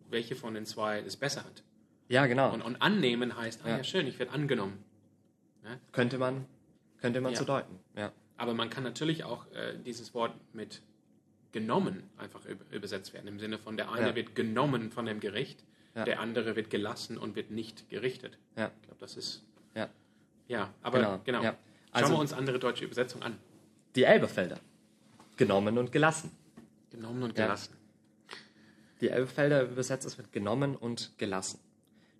welche 0.09 0.37
von 0.37 0.55
den 0.55 0.65
zwei 0.67 1.01
es 1.01 1.17
besser 1.17 1.45
hat. 1.45 1.63
ja 2.09 2.27
genau. 2.27 2.53
Und, 2.53 2.63
und 2.63 2.77
annehmen 2.81 3.37
heißt, 3.37 3.63
ah 3.65 3.69
Ja. 3.71 3.77
ja 3.79 3.85
schön, 3.85 4.07
ich 4.07 4.19
werde 4.19 4.33
angenommen. 4.33 4.85
Könnte 5.93 6.19
man, 6.19 6.47
könnte 7.01 7.21
man 7.21 7.33
Ja. 7.33 7.39
so 7.39 7.45
deuten. 7.45 7.79
Ja. 7.97 8.13
Aber 8.37 8.55
man 8.55 8.69
kann 8.71 8.85
natürlich 8.85 9.25
auch 9.25 9.47
äh, 9.53 9.79
dieses 9.85 10.13
Wort 10.15 10.35
mit 10.55 10.83
genommen 11.53 12.03
einfach 12.19 12.45
üb- 12.45 12.71
übersetzt 12.71 13.15
werden. 13.15 13.29
Im 13.29 13.39
Sinne 13.39 13.59
von 13.59 13.77
der 13.77 13.91
eine 13.91 14.09
Ja. 14.09 14.15
wird 14.15 14.35
genommen 14.35 14.91
von 14.91 15.07
dem 15.07 15.21
Gericht, 15.21 15.65
Ja. 15.95 16.05
der 16.05 16.21
andere 16.21 16.55
wird 16.57 16.69
gelassen 16.71 17.17
und 17.17 17.35
wird 17.37 17.51
nicht 17.51 17.89
gerichtet. 17.89 18.37
Ja. 18.57 18.71
Ich 18.77 18.83
glaube, 18.83 19.01
das 19.01 19.17
ist. 19.17 19.43
Ja. 19.75 19.89
Ja, 20.49 20.73
aber 20.83 20.99
Genau, 20.99 21.21
genau. 21.25 21.43
ja. 21.43 21.51
Schauen 21.53 21.59
Also- 22.03 22.13
wir 22.15 22.19
uns 22.19 22.33
andere 22.35 22.59
deutsche 22.59 22.85
Übersetzungen 22.85 23.23
an. 23.25 23.39
Die 23.95 24.05
Elberfelder. 24.05 24.61
Genommen 25.37 25.79
und 25.79 25.93
gelassen. 25.93 26.31
Genommen 26.91 27.23
und 27.23 27.35
gelassen. 27.35 27.75
Die 29.01 29.09
Elberfelder 29.09 29.63
übersetzt 29.65 30.07
es 30.07 30.17
mit 30.19 30.33
genommen 30.33 30.77
und 30.77 31.13
gelassen. 31.19 31.59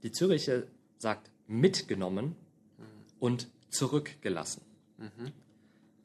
Die 0.03 0.13
Züricher 0.13 0.63
sagt 0.99 1.31
mitgenommen 1.47 2.37
und 3.19 3.49
zurückgelassen. 3.71 4.63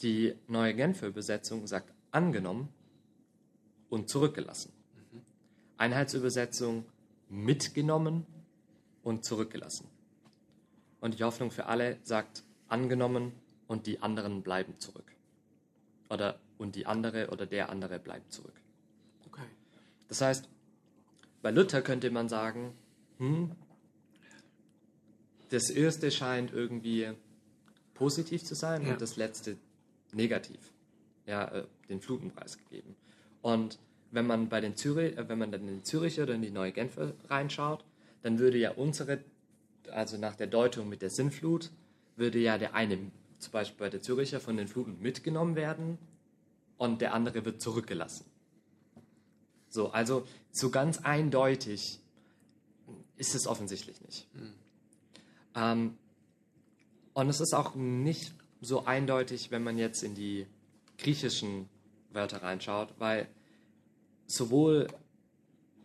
Die 0.02 0.36
neue 0.47 0.74
Genfer 0.74 1.08
Übersetzung 1.08 1.67
sagt 1.67 1.93
angenommen 2.12 2.69
und 3.89 4.10
zurückgelassen. 4.10 4.74
Einheitsübersetzung 5.78 6.86
mitgenommen 7.30 8.26
und 9.04 9.26
zurückgelassen. 9.26 9.88
Und 11.00 11.19
die 11.19 11.24
Hoffnung 11.24 11.52
für 11.52 11.65
alle 11.65 11.97
sagt 12.04 12.43
angenommen 12.67 13.34
und 13.67 13.88
die 13.88 14.00
anderen 14.00 14.43
bleiben 14.43 14.80
zurück. 14.80 15.12
Oder 16.10 16.39
und 16.58 16.76
die 16.76 16.86
andere 16.86 17.30
oder 17.30 17.47
der 17.47 17.69
andere 17.69 17.97
bleibt 17.97 18.32
zurück. 18.32 18.54
Okay. 19.26 19.47
Das 20.08 20.21
heißt, 20.21 20.47
bei 21.41 21.50
Luther 21.50 21.82
könnte 21.82 22.12
man 22.12 22.30
sagen, 22.30 22.76
hm, 23.17 23.56
das 25.52 25.70
erste 25.70 26.12
scheint 26.12 26.52
irgendwie 26.54 27.10
positiv 27.94 28.44
zu 28.44 28.56
sein 28.56 28.86
Ja. 28.86 28.94
und 28.94 29.02
das 29.02 29.16
letzte 29.16 29.58
negativ. 30.14 30.60
Ja, 31.28 31.46
äh, 31.50 31.66
den 31.88 32.02
Flutenpreis 32.02 32.58
gegeben. 32.58 32.96
Und 33.42 33.78
wenn 34.12 34.26
man 34.26 34.50
bei 34.50 34.60
den 34.60 34.76
Zürich, 34.76 35.18
äh, 35.18 35.30
wenn 35.30 35.38
man 35.38 35.52
dann 35.52 35.68
in 35.68 35.78
die 35.78 35.84
Züricher 35.84 36.24
oder 36.24 36.34
in 36.34 36.42
die 36.42 36.52
Neue 36.52 36.72
Genfer 36.72 37.14
reinschaut, 37.30 37.86
dann 38.24 38.40
würde 38.40 38.58
ja 38.58 38.72
unsere, 38.72 39.24
also 39.92 40.18
nach 40.18 40.36
der 40.36 40.48
Deutung 40.48 40.90
mit 40.90 41.02
der 41.02 41.10
Sinnflut, 41.10 41.70
würde 42.16 42.40
ja 42.40 42.58
der 42.58 42.74
eine, 42.74 42.98
zum 43.40 43.52
Beispiel 43.52 43.78
bei 43.80 43.90
der 43.90 44.02
Züricher, 44.02 44.40
von 44.40 44.58
den 44.58 44.68
Fluten 44.68 45.00
mitgenommen 45.02 45.56
werden 45.56 45.98
und 46.78 47.02
der 47.02 47.14
andere 47.14 47.46
wird 47.46 47.62
zurückgelassen. 47.62 48.26
So, 49.70 49.92
also 49.92 50.28
so 50.52 50.70
ganz 50.70 51.00
eindeutig 51.00 52.00
ist 53.16 53.36
es 53.36 53.48
offensichtlich 53.48 54.02
nicht. 54.02 54.28
Ähm, 55.56 55.98
und 57.14 57.30
es 57.30 57.42
ist 57.42 57.54
auch 57.54 57.76
nicht 57.76 58.34
so 58.62 58.86
eindeutig, 58.86 59.52
wenn 59.52 59.64
man 59.64 59.78
jetzt 59.78 60.04
in 60.04 60.16
die 60.16 60.48
griechischen 60.98 61.68
Wörter 62.12 62.44
reinschaut, 62.44 62.94
weil 63.00 63.28
sowohl 64.28 64.88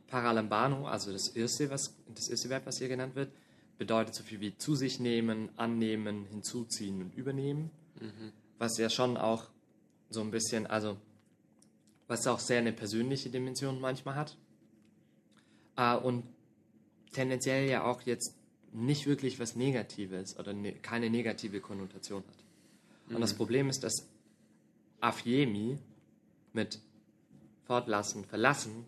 Paralambano, 0.09 0.87
also 0.87 1.13
das 1.13 1.29
erste, 1.29 1.71
was, 1.71 1.97
das 2.15 2.29
erste 2.29 2.49
Verb, 2.49 2.67
was 2.67 2.79
hier 2.79 2.89
genannt 2.89 3.15
wird, 3.15 3.33
bedeutet 3.79 4.15
so 4.15 4.23
viel 4.23 4.41
wie 4.41 4.57
zu 4.57 4.75
sich 4.75 5.01
nehmen, 5.01 5.51
annehmen, 5.57 6.25
hinzuziehen 6.27 7.03
und 7.03 7.15
übernehmen, 7.15 7.71
was 8.59 8.79
ja 8.79 8.89
schon 8.89 9.17
auch 9.17 9.49
so 10.11 10.21
ein 10.21 10.31
bisschen, 10.31 10.67
also 10.67 10.97
was 12.07 12.27
auch 12.27 12.39
sehr 12.39 12.59
eine 12.59 12.73
persönliche 12.73 13.31
Dimension 13.31 13.81
manchmal 13.81 14.15
hat. 14.15 14.37
Äh, 15.77 15.97
und 15.97 16.25
tendenziell 17.13 17.69
ja 17.69 17.85
auch 17.85 18.03
jetzt 18.03 18.35
nicht 18.77 19.07
wirklich 19.07 19.39
was 19.41 19.57
Negatives 19.57 20.39
oder 20.39 20.53
ne, 20.53 20.73
keine 20.75 21.11
negative 21.11 21.61
Konnotation 21.61 22.23
hat. 22.27 23.15
Und 23.15 23.21
das 23.21 23.35
Problem 23.35 23.69
ist, 23.69 23.85
dass 23.85 24.07
Afiemi 25.01 25.79
mit 26.53 26.81
fortlassen, 27.67 28.25
verlassen, 28.25 28.85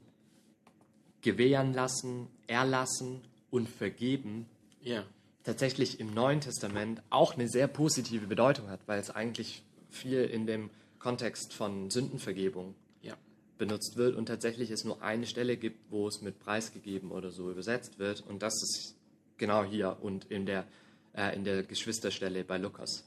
gewähren 1.22 1.72
lassen, 1.72 2.28
erlassen 2.46 3.20
und 3.50 3.68
vergeben 3.68 4.46
Ja. 4.82 5.04
tatsächlich 5.44 5.98
im 6.00 6.12
Neuen 6.14 6.40
Testament 6.40 7.02
auch 7.10 7.34
eine 7.34 7.48
sehr 7.48 7.66
positive 7.68 8.26
Bedeutung 8.26 8.68
hat, 8.68 8.80
weil 8.86 9.00
es 9.00 9.10
eigentlich 9.10 9.62
viel 9.90 10.24
in 10.24 10.46
dem 10.46 10.70
Kontext 10.98 11.52
von 11.54 11.90
Sündenvergebung 11.90 12.74
Ja. 13.02 13.16
benutzt 13.56 13.96
wird 13.96 14.16
und 14.16 14.26
tatsächlich 14.26 14.70
es 14.70 14.84
nur 14.84 15.02
eine 15.02 15.26
Stelle 15.26 15.56
gibt, 15.56 15.90
wo 15.90 16.06
es 16.08 16.20
mit 16.20 16.38
preisgegeben 16.38 17.10
oder 17.10 17.30
so 17.30 17.50
übersetzt 17.50 17.98
wird 17.98 18.24
und 18.26 18.42
das 18.42 18.54
ist 18.62 18.94
genau 19.38 19.64
hier 19.64 19.98
und 20.02 20.26
in 20.26 20.46
der, 20.46 20.66
äh, 21.14 21.34
in 21.34 21.44
der 21.44 21.62
Geschwisterstelle 21.62 22.44
bei 22.44 22.58
Lukas. 22.58 23.04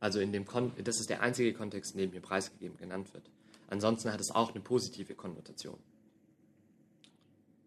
Also 0.00 0.18
in 0.20 0.32
dem 0.32 0.46
Kon 0.46 0.72
das 0.82 0.98
ist 0.98 1.10
der 1.10 1.22
einzige 1.22 1.52
Kontext, 1.52 1.92
in 1.92 1.98
dem 1.98 2.12
hier 2.12 2.20
preisgegeben 2.22 2.76
genannt 2.78 3.12
wird. 3.14 3.30
Ansonsten 3.68 4.12
hat 4.12 4.20
es 4.20 4.30
auch 4.30 4.50
eine 4.50 4.60
positive 4.60 5.14
Konnotation. 5.14 5.78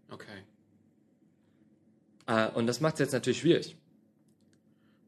Okay. 0.10 0.44
Äh, 2.28 2.50
und 2.52 2.68
das 2.68 2.82
macht 2.82 2.96
es 2.96 3.00
jetzt 3.00 3.14
natürlich 3.14 3.40
schwierig, 3.40 3.76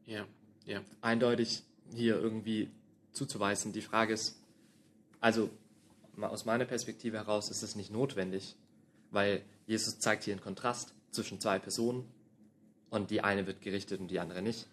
Ja. 0.06 0.26
Ja. 0.64 0.82
eindeutig 1.00 1.62
hier 1.94 2.16
irgendwie 2.20 2.70
zuzuweisen. 3.12 3.72
Die 3.72 3.80
Frage 3.80 4.12
ist, 4.14 4.40
also 5.20 5.50
aus 6.20 6.44
meiner 6.44 6.64
Perspektive 6.64 7.16
heraus 7.16 7.50
ist 7.50 7.62
es 7.62 7.74
nicht 7.76 7.90
notwendig, 7.90 8.56
weil 9.10 9.42
Jesus 9.66 9.98
zeigt 9.98 10.24
hier 10.24 10.34
einen 10.34 10.42
Kontrast 10.42 10.94
zwischen 11.10 11.40
zwei 11.40 11.58
Personen 11.58 12.04
und 12.90 13.10
die 13.10 13.20
eine 13.20 13.46
wird 13.46 13.60
gerichtet 13.60 14.00
und 14.00 14.08
die 14.08 14.18
andere 14.18 14.42
nicht. 14.42 14.66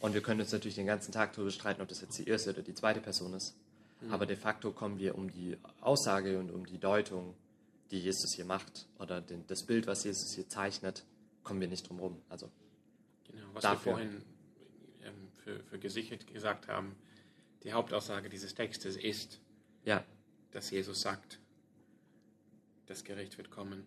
Und 0.00 0.14
wir 0.14 0.22
können 0.22 0.40
uns 0.40 0.52
natürlich 0.52 0.74
den 0.74 0.86
ganzen 0.86 1.12
Tag 1.12 1.32
darüber 1.32 1.50
streiten, 1.50 1.80
ob 1.80 1.88
das 1.88 2.00
jetzt 2.00 2.18
die 2.18 2.26
erste 2.26 2.50
oder 2.50 2.62
die 2.62 2.74
zweite 2.74 3.00
Person 3.00 3.34
ist. 3.34 3.54
Aber 4.10 4.26
de 4.26 4.34
facto 4.34 4.72
kommen 4.72 4.98
wir 4.98 5.14
um 5.14 5.30
die 5.30 5.56
Aussage 5.80 6.40
und 6.40 6.50
um 6.50 6.66
die 6.66 6.78
Deutung, 6.78 7.36
die 7.92 8.00
Jesus 8.00 8.34
hier 8.34 8.44
macht, 8.44 8.88
oder 8.98 9.20
den, 9.20 9.46
das 9.46 9.62
Bild, 9.62 9.86
was 9.86 10.02
Jesus 10.02 10.34
hier 10.34 10.48
zeichnet, 10.48 11.04
kommen 11.44 11.60
wir 11.60 11.68
nicht 11.68 11.88
drum 11.88 12.00
rum. 12.00 12.20
Also, 12.28 12.50
Genau. 13.32 13.46
Was 13.54 13.62
Dafür. 13.62 13.92
wir 13.92 13.98
vorhin 13.98 14.22
ähm, 15.02 15.28
für, 15.44 15.60
für 15.64 15.78
gesichert 15.78 16.26
gesagt 16.26 16.68
haben, 16.68 16.94
die 17.62 17.72
Hauptaussage 17.72 18.28
dieses 18.28 18.54
Textes 18.54 18.96
ist, 18.96 19.40
ja, 19.84 20.04
dass 20.50 20.70
Jesus 20.70 21.00
sagt, 21.00 21.38
das 22.86 23.04
Gericht 23.04 23.38
wird 23.38 23.50
kommen. 23.50 23.86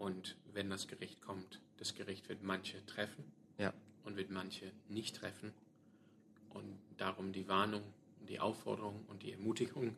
Und 0.00 0.38
wenn 0.54 0.70
das 0.70 0.88
Gericht 0.88 1.20
kommt, 1.20 1.60
das 1.76 1.94
Gericht 1.94 2.30
wird 2.30 2.42
manche 2.42 2.84
treffen 2.86 3.22
ja, 3.58 3.74
und 4.02 4.16
wird 4.16 4.30
manche 4.30 4.72
nicht 4.88 5.16
treffen. 5.16 5.52
Und 6.48 6.78
darum 6.96 7.34
die 7.34 7.48
Warnung, 7.48 7.82
die 8.26 8.40
Aufforderung 8.40 9.04
und 9.08 9.22
die 9.22 9.32
Ermutigung 9.32 9.94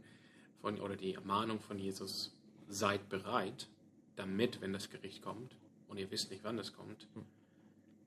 von, 0.61 0.81
oder 0.81 0.97
die 0.97 1.15
Ermahnung 1.15 1.61
von 1.61 1.79
Jesus, 1.79 2.37
seid 2.69 3.09
bereit, 3.11 3.69
damit, 4.17 4.61
wenn 4.61 4.73
das 4.73 4.91
Gericht 4.91 5.23
kommt, 5.23 5.55
und 5.87 5.99
ihr 5.99 6.11
wisst 6.11 6.33
nicht, 6.33 6.43
wann 6.43 6.57
das 6.57 6.73
kommt, 6.73 7.07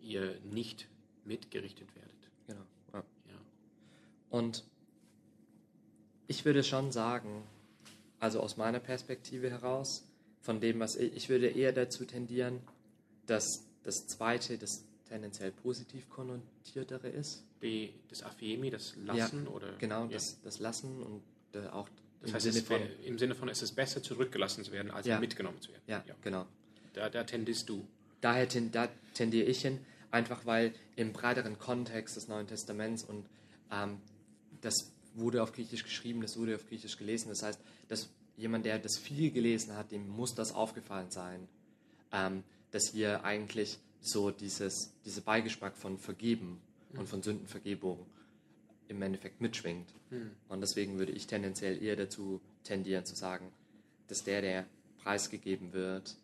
ihr 0.01 0.37
nicht 0.41 0.89
mitgerichtet 1.23 1.95
werdet. 1.95 2.29
genau. 2.45 2.65
Ja. 2.91 2.99
Ja. 3.29 3.39
Und 4.31 4.65
ich 6.27 6.43
würde 6.43 6.61
schon 6.61 6.91
sagen, 6.91 7.43
also 8.19 8.41
aus 8.41 8.57
meiner 8.57 8.81
Perspektive 8.81 9.49
heraus, 9.49 10.05
von 10.45 10.59
dem, 10.61 10.79
was 10.79 10.95
ich, 10.95 11.15
ich 11.15 11.29
würde 11.29 11.47
eher 11.47 11.73
dazu 11.73 12.05
tendieren, 12.05 12.59
dass 13.25 13.63
das 13.83 14.05
zweite 14.07 14.57
das 14.59 14.83
tendenziell 15.09 15.51
positiv 15.51 16.07
konnotiertere 16.09 17.09
ist. 17.09 17.43
Die, 17.63 17.93
das 18.09 18.21
Aphiemi, 18.21 18.69
das 18.69 18.95
Lassen 18.95 19.45
ja, 19.45 19.51
oder 19.51 19.73
Genau, 19.79 20.03
ja. 20.03 20.09
das, 20.11 20.39
das 20.43 20.59
Lassen 20.59 21.01
und 21.01 21.21
äh, 21.53 21.67
auch 21.69 21.89
Das 22.21 22.29
im 22.29 22.35
heißt, 22.35 22.43
Sinne 22.43 22.57
es 22.59 22.65
von. 22.67 22.79
wär, 22.79 23.05
im 23.05 23.17
Sinne 23.17 23.33
von, 23.33 23.49
es 23.49 23.61
ist 23.63 23.73
besser 23.75 24.03
zurückgelassen 24.03 24.63
zu 24.63 24.71
werden, 24.71 24.91
als 24.91 25.07
Ja. 25.07 25.19
mitgenommen 25.19 25.59
zu 25.61 25.71
werden. 25.71 25.83
Ja, 25.87 26.03
genau. 26.21 26.45
Da, 26.93 27.09
da 27.09 27.23
tendierst 27.23 27.67
du. 27.67 27.87
Daher 28.21 28.47
ten, 28.47 28.71
da 28.71 28.87
tendiere 29.15 29.47
ich 29.47 29.61
hin, 29.61 29.79
einfach 30.11 30.45
weil 30.45 30.73
im 30.95 31.11
breiteren 31.11 31.57
Kontext 31.57 32.15
des 32.17 32.27
Neuen 32.27 32.45
Testaments 32.47 33.03
und 33.03 33.25
ähm, 33.71 33.97
das 34.61 34.91
wurde 35.15 35.41
auf 35.41 35.53
Griechisch 35.53 35.83
geschrieben, 35.83 36.21
das 36.21 36.37
wurde 36.37 36.55
auf 36.55 36.67
Griechisch 36.67 36.97
gelesen. 36.97 37.29
Das 37.29 37.41
heißt, 37.41 37.59
dass 37.87 38.09
jemand, 38.37 38.65
der 38.65 38.79
das 38.79 38.97
viel 38.97 39.31
gelesen 39.31 39.75
hat, 39.75 39.91
dem 39.91 40.07
muss 40.09 40.35
das 40.35 40.53
aufgefallen 40.53 41.11
sein, 41.11 41.47
ähm, 42.11 42.43
dass 42.71 42.89
hier 42.91 43.23
eigentlich 43.23 43.79
so 44.01 44.31
dieses, 44.31 44.91
dieser 45.05 45.21
Beigeschmack 45.21 45.75
von 45.77 45.97
Vergeben 45.97 46.59
und 46.97 47.07
von 47.09 47.23
Sündenvergebung 47.23 48.05
im 48.87 49.01
Endeffekt 49.01 49.41
mitschwingt. 49.41 49.87
Und 50.47 50.61
deswegen 50.61 50.97
würde 50.99 51.11
ich 51.11 51.25
tendenziell 51.27 51.81
eher 51.81 51.95
dazu 51.95 52.39
tendieren 52.63 53.03
zu 53.05 53.15
sagen, 53.15 53.51
dass 54.07 54.23
der, 54.23 54.41
der 54.41 54.65
preisgegeben 54.99 55.73
wird, 55.73 56.15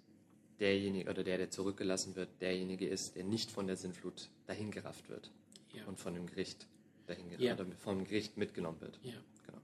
derjenige 0.59 1.09
oder 1.09 1.23
der, 1.23 1.37
der 1.39 1.49
zurückgelassen 1.49 2.15
wird, 2.15 2.29
derjenige 2.39 2.87
ist, 2.87 3.15
der 3.15 3.23
nicht 3.23 3.49
von 3.51 3.65
der 3.67 3.75
Sinnflut 3.77 4.29
dahingerafft 4.45 5.09
wird 5.09 5.31
Ja. 5.73 5.83
und 5.87 5.99
von 5.99 6.13
dem 6.13 6.27
Gericht 6.27 6.67
dahingerafft 7.07 7.41
Ja. 7.41 7.53
oder 7.55 7.65
vom 7.79 8.03
Gericht 8.05 8.37
mitgenommen 8.37 8.79
wird. 8.79 8.99
Ja. 9.01 9.13
Genau. 9.47 9.57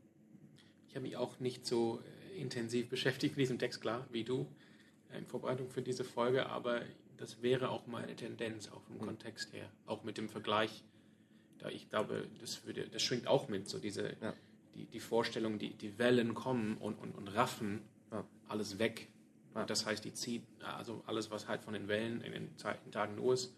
Ich 0.89 0.95
habe 0.95 1.03
mich 1.03 1.15
auch 1.15 1.39
nicht 1.39 1.65
so 1.67 1.99
äh, 1.99 2.16
intensiv 2.37 2.89
beschäftigt 2.95 3.35
mit 3.37 3.43
diesem 3.43 3.59
Text, 3.59 3.81
klar, 3.81 4.07
wie 4.11 4.23
du, 4.23 4.47
äh, 5.11 5.17
in 5.17 5.25
Vorbereitung 5.25 5.69
für 5.69 5.81
diese 5.81 6.03
Folge, 6.03 6.47
aber 6.47 6.81
das 7.17 7.41
wäre 7.41 7.69
auch 7.69 7.87
meine 7.87 8.15
Tendenz, 8.15 8.69
auch 8.69 8.81
vom 8.83 8.99
Kontext 8.99 9.51
her, 9.53 9.69
auch 9.85 10.03
mit 10.03 10.17
dem 10.17 10.29
Vergleich. 10.29 10.83
Da 11.57 11.69
ich 11.69 11.89
glaube, 11.89 12.27
das, 12.39 12.65
würde, 12.65 12.87
das 12.87 13.01
schwingt 13.01 13.27
auch 13.27 13.49
mit, 13.49 13.67
so 13.67 13.79
diese, 13.79 14.15
Ja. 14.21 14.33
die, 14.75 14.85
die 14.85 14.99
Vorstellung, 14.99 15.57
die, 15.57 15.73
die 15.73 15.97
Wellen 15.97 16.35
kommen 16.35 16.77
und, 16.77 16.93
und, 16.95 17.15
und 17.15 17.27
raffen 17.29 17.81
Ja. 18.11 18.23
alles 18.47 18.77
weg. 18.77 19.07
Ja. 19.55 19.61
Und 19.61 19.69
das 19.71 19.87
heißt, 19.87 20.05
die 20.05 20.13
zieht, 20.13 20.43
also 20.61 21.03
alles, 21.07 21.31
was 21.31 21.47
halt 21.47 21.63
von 21.63 21.73
den 21.73 21.87
Wellen 21.87 22.21
in 22.21 22.31
den 22.33 22.55
Zeiten, 22.57 22.91
Tagen 22.91 23.15
Noahs 23.15 23.55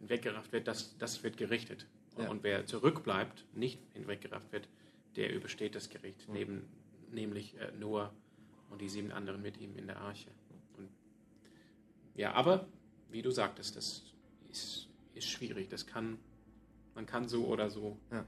hinweggerafft 0.00 0.52
wird, 0.52 0.68
das, 0.68 0.96
das 0.98 1.22
wird 1.22 1.38
gerichtet. 1.38 1.86
Ja. 2.18 2.28
Und 2.28 2.42
wer 2.42 2.66
zurückbleibt, 2.66 3.46
nicht 3.54 3.78
hinweggerafft 3.94 4.52
wird, 4.52 4.68
der 5.16 5.32
übersteht 5.32 5.74
das 5.74 5.88
Gericht, 5.88 6.28
neben, 6.28 6.68
nämlich 7.12 7.56
äh, 7.58 7.72
Noah 7.78 8.12
und 8.70 8.80
die 8.80 8.88
sieben 8.88 9.12
anderen 9.12 9.42
mit 9.42 9.58
ihm 9.58 9.76
in 9.76 9.86
der 9.86 10.00
Arche. 10.00 10.30
Und, 10.76 10.88
ja, 12.14 12.32
aber 12.34 12.66
wie 13.10 13.22
du 13.22 13.30
sagtest, 13.30 13.76
das 13.76 14.02
ist, 14.50 14.88
ist 15.14 15.28
schwierig. 15.28 15.68
Das 15.68 15.86
kann, 15.86 16.18
man 16.94 17.06
kann 17.06 17.28
so 17.28 17.46
oder 17.46 17.70
so, 17.70 17.96
Ja. 18.10 18.26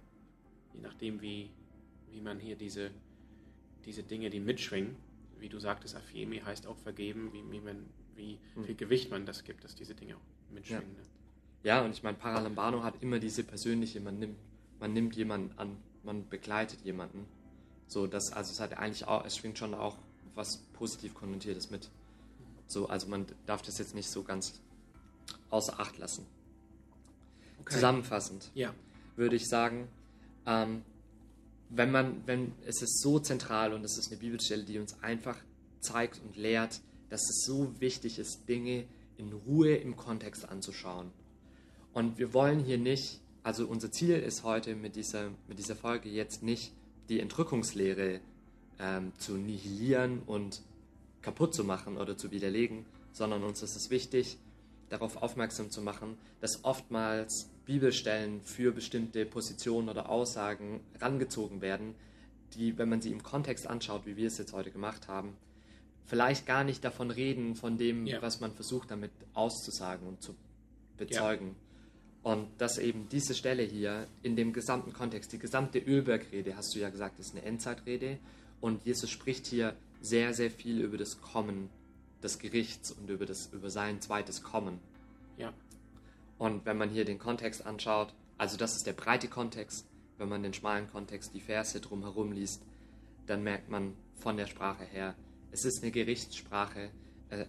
je 0.74 0.80
nachdem, 0.80 1.20
wie, 1.20 1.50
wie 2.10 2.20
man 2.20 2.38
hier 2.40 2.56
diese, 2.56 2.90
diese 3.84 4.02
Dinge, 4.02 4.30
die 4.30 4.40
mitschwingen, 4.40 4.96
wie 5.38 5.48
du 5.48 5.58
sagtest, 5.58 5.96
Afiemi 5.96 6.38
heißt 6.38 6.66
auch 6.66 6.76
vergeben, 6.78 7.32
wie, 7.32 7.42
wie, 7.50 7.60
man, 7.60 7.86
wie 8.14 8.38
viel 8.64 8.74
Gewicht 8.74 9.10
man 9.10 9.24
das 9.26 9.44
gibt, 9.44 9.64
dass 9.64 9.74
diese 9.74 9.94
Dinge 9.94 10.16
auch 10.16 10.52
mitschwingen. 10.52 10.92
Ne? 10.92 11.02
Ja, 11.62 11.82
und 11.84 11.90
ich 11.92 12.02
meine, 12.02 12.16
Paralambano 12.16 12.82
hat 12.82 13.02
immer 13.02 13.18
diese 13.18 13.44
persönliche, 13.44 14.00
man 14.00 14.18
nimmt, 14.18 14.38
man 14.78 14.92
nimmt 14.92 15.14
jemanden 15.16 15.58
an, 15.58 15.76
man 16.04 16.28
begleitet 16.28 16.80
jemanden. 16.82 17.26
So, 17.90 18.06
das, 18.06 18.32
also 18.32 18.52
es 18.52 18.60
hat 18.60 18.78
eigentlich 18.78 19.08
auch, 19.08 19.24
es 19.24 19.36
schwingt 19.36 19.58
schon 19.58 19.74
auch 19.74 19.96
was 20.36 20.58
positiv 20.74 21.12
konnotiertes 21.12 21.70
mit. 21.70 21.90
So, 22.68 22.88
also 22.88 23.08
man 23.08 23.26
darf 23.46 23.62
das 23.62 23.78
jetzt 23.78 23.96
nicht 23.96 24.08
so 24.08 24.22
ganz 24.22 24.60
außer 25.50 25.80
Acht 25.80 25.98
lassen. 25.98 26.24
Okay. 27.60 27.74
Zusammenfassend 27.74 28.52
Ja, 28.54 28.72
würde 29.16 29.34
ich 29.34 29.48
sagen, 29.48 29.88
ähm, 30.46 30.82
wenn 31.68 31.90
man, 31.90 32.22
wenn 32.26 32.52
es 32.64 32.80
ist 32.80 33.00
so 33.00 33.18
zentral 33.18 33.74
und 33.74 33.84
es 33.84 33.98
ist 33.98 34.12
eine 34.12 34.20
Bibelstelle, 34.20 34.62
die 34.62 34.78
uns 34.78 35.02
einfach 35.02 35.36
zeigt 35.80 36.20
und 36.24 36.36
lehrt, 36.36 36.80
dass 37.08 37.22
es 37.22 37.44
so 37.44 37.74
wichtig 37.80 38.20
ist, 38.20 38.48
Dinge 38.48 38.84
in 39.16 39.32
Ruhe 39.32 39.74
im 39.74 39.96
Kontext 39.96 40.48
anzuschauen. 40.48 41.10
Und 41.92 42.18
wir 42.18 42.32
wollen 42.34 42.60
hier 42.60 42.78
nicht, 42.78 43.20
also 43.42 43.66
unser 43.66 43.90
Ziel 43.90 44.14
ist 44.14 44.44
heute 44.44 44.76
mit 44.76 44.94
dieser, 44.94 45.30
mit 45.48 45.58
dieser 45.58 45.74
Folge 45.74 46.08
jetzt 46.08 46.44
nicht 46.44 46.72
die 47.08 47.20
Entrückungslehre 47.20 48.20
ähm, 48.78 49.12
zu 49.18 49.36
nihilieren 49.36 50.22
und 50.26 50.62
kaputt 51.22 51.54
zu 51.54 51.64
machen 51.64 51.96
oder 51.96 52.16
zu 52.16 52.30
widerlegen, 52.30 52.86
sondern 53.12 53.42
uns 53.44 53.62
ist 53.62 53.76
es 53.76 53.90
wichtig, 53.90 54.38
darauf 54.88 55.16
aufmerksam 55.22 55.70
zu 55.70 55.82
machen, 55.82 56.16
dass 56.40 56.64
oftmals 56.64 57.48
Bibelstellen 57.66 58.40
für 58.42 58.72
bestimmte 58.72 59.24
Positionen 59.26 59.88
oder 59.88 60.08
Aussagen 60.08 60.80
rangezogen 61.00 61.60
werden, 61.60 61.94
die, 62.54 62.76
wenn 62.78 62.88
man 62.88 63.00
sie 63.00 63.12
im 63.12 63.22
Kontext 63.22 63.66
anschaut, 63.66 64.06
wie 64.06 64.16
wir 64.16 64.26
es 64.26 64.38
jetzt 64.38 64.52
heute 64.52 64.70
gemacht 64.70 65.06
haben, 65.08 65.36
vielleicht 66.06 66.46
gar 66.46 66.64
nicht 66.64 66.84
davon 66.84 67.10
reden, 67.12 67.54
von 67.54 67.78
dem, 67.78 68.06
Ja. 68.06 68.20
was 68.22 68.40
man 68.40 68.52
versucht 68.52 68.90
damit 68.90 69.12
auszusagen 69.34 70.08
und 70.08 70.22
zu 70.22 70.34
bezeugen. 70.96 71.54
Und 72.22 72.48
dass 72.58 72.78
eben 72.78 73.08
diese 73.08 73.34
Stelle 73.34 73.62
hier 73.62 74.06
in 74.22 74.36
dem 74.36 74.52
gesamten 74.52 74.92
Kontext, 74.92 75.32
die 75.32 75.38
gesamte 75.38 75.78
Ölbergrede, 75.78 76.56
hast 76.56 76.74
du 76.74 76.78
ja 76.78 76.90
gesagt, 76.90 77.18
ist 77.18 77.34
eine 77.34 77.44
Endzeitrede. 77.44 78.18
Und 78.60 78.84
Jesus 78.84 79.08
spricht 79.10 79.46
hier 79.46 79.74
sehr, 80.02 80.34
sehr 80.34 80.50
viel 80.50 80.80
über 80.80 80.98
das 80.98 81.20
Kommen 81.20 81.70
des 82.22 82.38
Gerichts 82.38 82.92
und 82.92 83.08
über, 83.08 83.24
das, 83.24 83.50
über 83.52 83.70
sein 83.70 84.00
zweites 84.00 84.42
Kommen. 84.42 84.78
Ja. 85.38 85.52
Und 86.38 86.66
wenn 86.66 86.76
man 86.76 86.90
hier 86.90 87.04
den 87.04 87.18
Kontext 87.18 87.64
anschaut, 87.64 88.12
also 88.36 88.56
das 88.56 88.76
ist 88.76 88.86
der 88.86 88.92
breite 88.92 89.28
Kontext, 89.28 89.86
wenn 90.18 90.28
man 90.28 90.42
den 90.42 90.52
schmalen 90.52 90.88
Kontext, 90.90 91.34
die 91.34 91.40
Verse 91.40 91.80
drumherum 91.80 92.32
liest, 92.32 92.62
dann 93.26 93.42
merkt 93.42 93.70
man 93.70 93.94
von 94.16 94.36
der 94.36 94.46
Sprache 94.46 94.84
her, 94.84 95.14
es 95.50 95.64
ist 95.64 95.82
eine 95.82 95.90
Gerichtssprache. 95.90 96.90
Äh, 97.30 97.46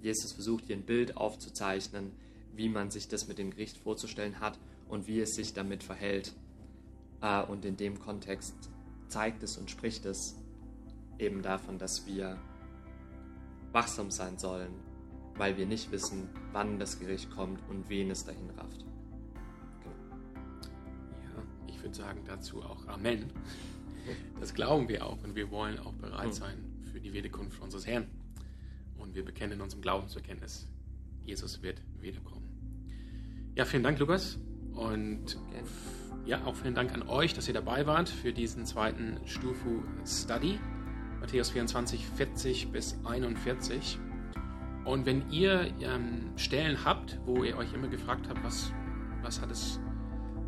Jesus 0.00 0.32
versucht 0.32 0.64
hier 0.66 0.76
ein 0.76 0.84
Bild 0.84 1.16
aufzuzeichnen, 1.16 2.12
wie 2.56 2.68
man 2.68 2.90
sich 2.90 3.08
das 3.08 3.28
mit 3.28 3.38
dem 3.38 3.50
Gericht 3.50 3.76
vorzustellen 3.78 4.40
hat 4.40 4.58
und 4.88 5.06
wie 5.06 5.20
es 5.20 5.34
sich 5.34 5.52
damit 5.54 5.82
verhält. 5.82 6.34
Äh, 7.20 7.42
und 7.44 7.64
in 7.64 7.76
dem 7.76 7.98
Kontext 7.98 8.54
zeigt 9.08 9.42
es 9.42 9.56
und 9.56 9.70
spricht 9.70 10.04
es 10.06 10.36
eben 11.18 11.42
davon, 11.42 11.78
dass 11.78 12.06
wir 12.06 12.38
wachsam 13.72 14.10
sein 14.10 14.38
sollen, 14.38 14.72
weil 15.36 15.56
wir 15.56 15.66
nicht 15.66 15.90
wissen, 15.90 16.28
wann 16.52 16.78
das 16.78 16.98
Gericht 16.98 17.30
kommt 17.30 17.60
und 17.68 17.88
wen 17.88 18.10
es 18.10 18.24
dahin 18.24 18.50
rafft. 18.50 18.82
Ja, 21.22 21.42
ich 21.66 21.82
würde 21.82 21.94
sagen 21.94 22.20
dazu 22.24 22.62
auch 22.62 22.86
Amen. 22.86 23.30
Das 24.38 24.52
glauben 24.52 24.88
wir 24.88 25.06
auch 25.06 25.22
und 25.24 25.34
wir 25.34 25.50
wollen 25.50 25.78
auch 25.78 25.94
bereit 25.94 26.26
Hm. 26.26 26.32
sein 26.32 26.64
für 26.92 27.00
die 27.00 27.12
Wiederkunft 27.12 27.60
unseres 27.60 27.86
Herrn. 27.86 28.06
Und 28.98 29.14
wir 29.14 29.24
bekennen 29.24 29.54
in 29.54 29.60
unserem 29.60 29.82
Glaubensbekenntnis, 29.82 30.68
Jesus 31.24 31.62
wird 31.62 31.80
wiederkommen. 32.00 32.43
Ja, 33.56 33.64
vielen 33.64 33.82
Dank, 33.82 33.98
Lukas. 33.98 34.38
Und 34.74 35.38
ja, 36.26 36.44
auch 36.44 36.56
vielen 36.56 36.74
Dank 36.74 36.92
an 36.92 37.02
euch, 37.02 37.34
dass 37.34 37.46
ihr 37.48 37.54
dabei 37.54 37.86
wart 37.86 38.08
für 38.08 38.32
diesen 38.32 38.64
zweiten 38.66 39.18
Stufu 39.26 39.82
Study. 40.06 40.58
Matthäus 41.20 41.50
24, 41.50 42.06
40 42.06 42.68
bis 42.72 42.98
41. 43.04 43.98
Und 44.84 45.06
wenn 45.06 45.30
ihr 45.30 45.72
ähm, 45.80 46.32
Stellen 46.36 46.84
habt, 46.84 47.18
wo 47.24 47.44
ihr 47.44 47.56
euch 47.56 47.72
immer 47.72 47.88
gefragt 47.88 48.28
habt, 48.28 48.42
was, 48.44 48.72
was 49.22 49.40
hat 49.40 49.50
es 49.50 49.80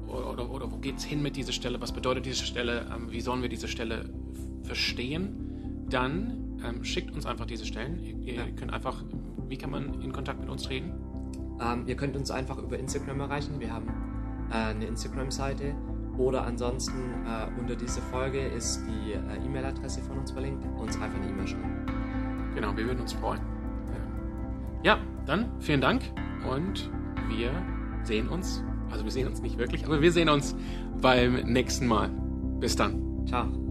oder, 0.07 0.31
oder, 0.33 0.51
oder 0.51 0.71
wo 0.71 0.77
geht 0.79 0.99
es 0.99 1.05
hin 1.05 1.23
mit 1.23 1.37
dieser 1.37 1.53
Stelle, 1.53 1.81
was 1.81 1.93
bedeutet 1.93 2.27
diese 2.27 2.45
Stelle, 2.45 2.87
ähm, 2.95 3.11
wie 3.11 3.21
sollen 3.21 3.41
wir 3.43 3.49
diese 3.49 3.69
Stelle 3.69 4.11
verstehen, 4.65 5.87
dann 5.89 6.61
ähm, 6.65 6.85
schickt 6.85 7.13
uns 7.13 7.25
einfach 7.25 7.47
diese 7.47 7.65
Stellen. 7.65 7.99
Ihr, 8.03 8.17
ihr 8.19 8.35
Ja. 8.35 8.51
könnt 8.51 8.73
einfach, 8.73 9.03
wie 9.49 9.57
kann 9.57 9.71
man 9.71 10.03
in 10.03 10.13
Kontakt 10.13 10.41
mit 10.41 10.51
uns 10.51 10.65
treten? 10.65 10.93
Ähm, 11.61 11.85
ihr 11.87 11.97
könnt 11.97 12.17
uns 12.17 12.31
einfach 12.31 12.59
über 12.59 12.79
Instagram 12.79 13.21
erreichen. 13.21 13.59
Wir 13.59 13.73
haben 13.73 13.89
äh, 14.51 14.55
eine 14.55 14.87
Instagram-Seite. 14.87 15.75
Oder 16.19 16.45
ansonsten 16.47 16.99
äh, 17.27 17.61
unter 17.61 17.77
dieser 17.77 18.01
Folge 18.01 18.41
ist 18.41 18.83
die 18.87 19.13
äh, 19.13 19.45
E-Mail-Adresse 19.45 20.01
von 20.03 20.19
uns 20.19 20.31
verlinkt. 20.31 20.65
Uns 20.79 20.97
einfach 21.01 21.21
eine 21.21 21.29
E-Mail 21.29 21.47
schreiben. 21.47 21.87
Genau, 22.55 22.75
wir 22.77 22.87
würden 22.87 23.01
uns 23.01 23.13
freuen. 23.13 23.41
Ja, 24.83 24.99
dann 25.27 25.47
vielen 25.59 25.81
Dank 25.81 26.03
und 26.51 26.91
wir 27.29 27.51
sehen 28.05 28.29
uns, 28.29 28.63
also 28.91 29.05
wir 29.05 29.11
sehen 29.11 29.27
uns 29.27 29.43
nicht 29.43 29.59
wirklich, 29.59 29.85
aber 29.85 30.01
wir 30.01 30.13
sehen 30.13 30.29
uns 30.29 30.55
beim 31.01 31.35
nächsten 31.53 31.87
Mal. 31.87 32.11
Bis 32.61 32.77
dann. 32.77 33.27
Ciao. 33.27 33.66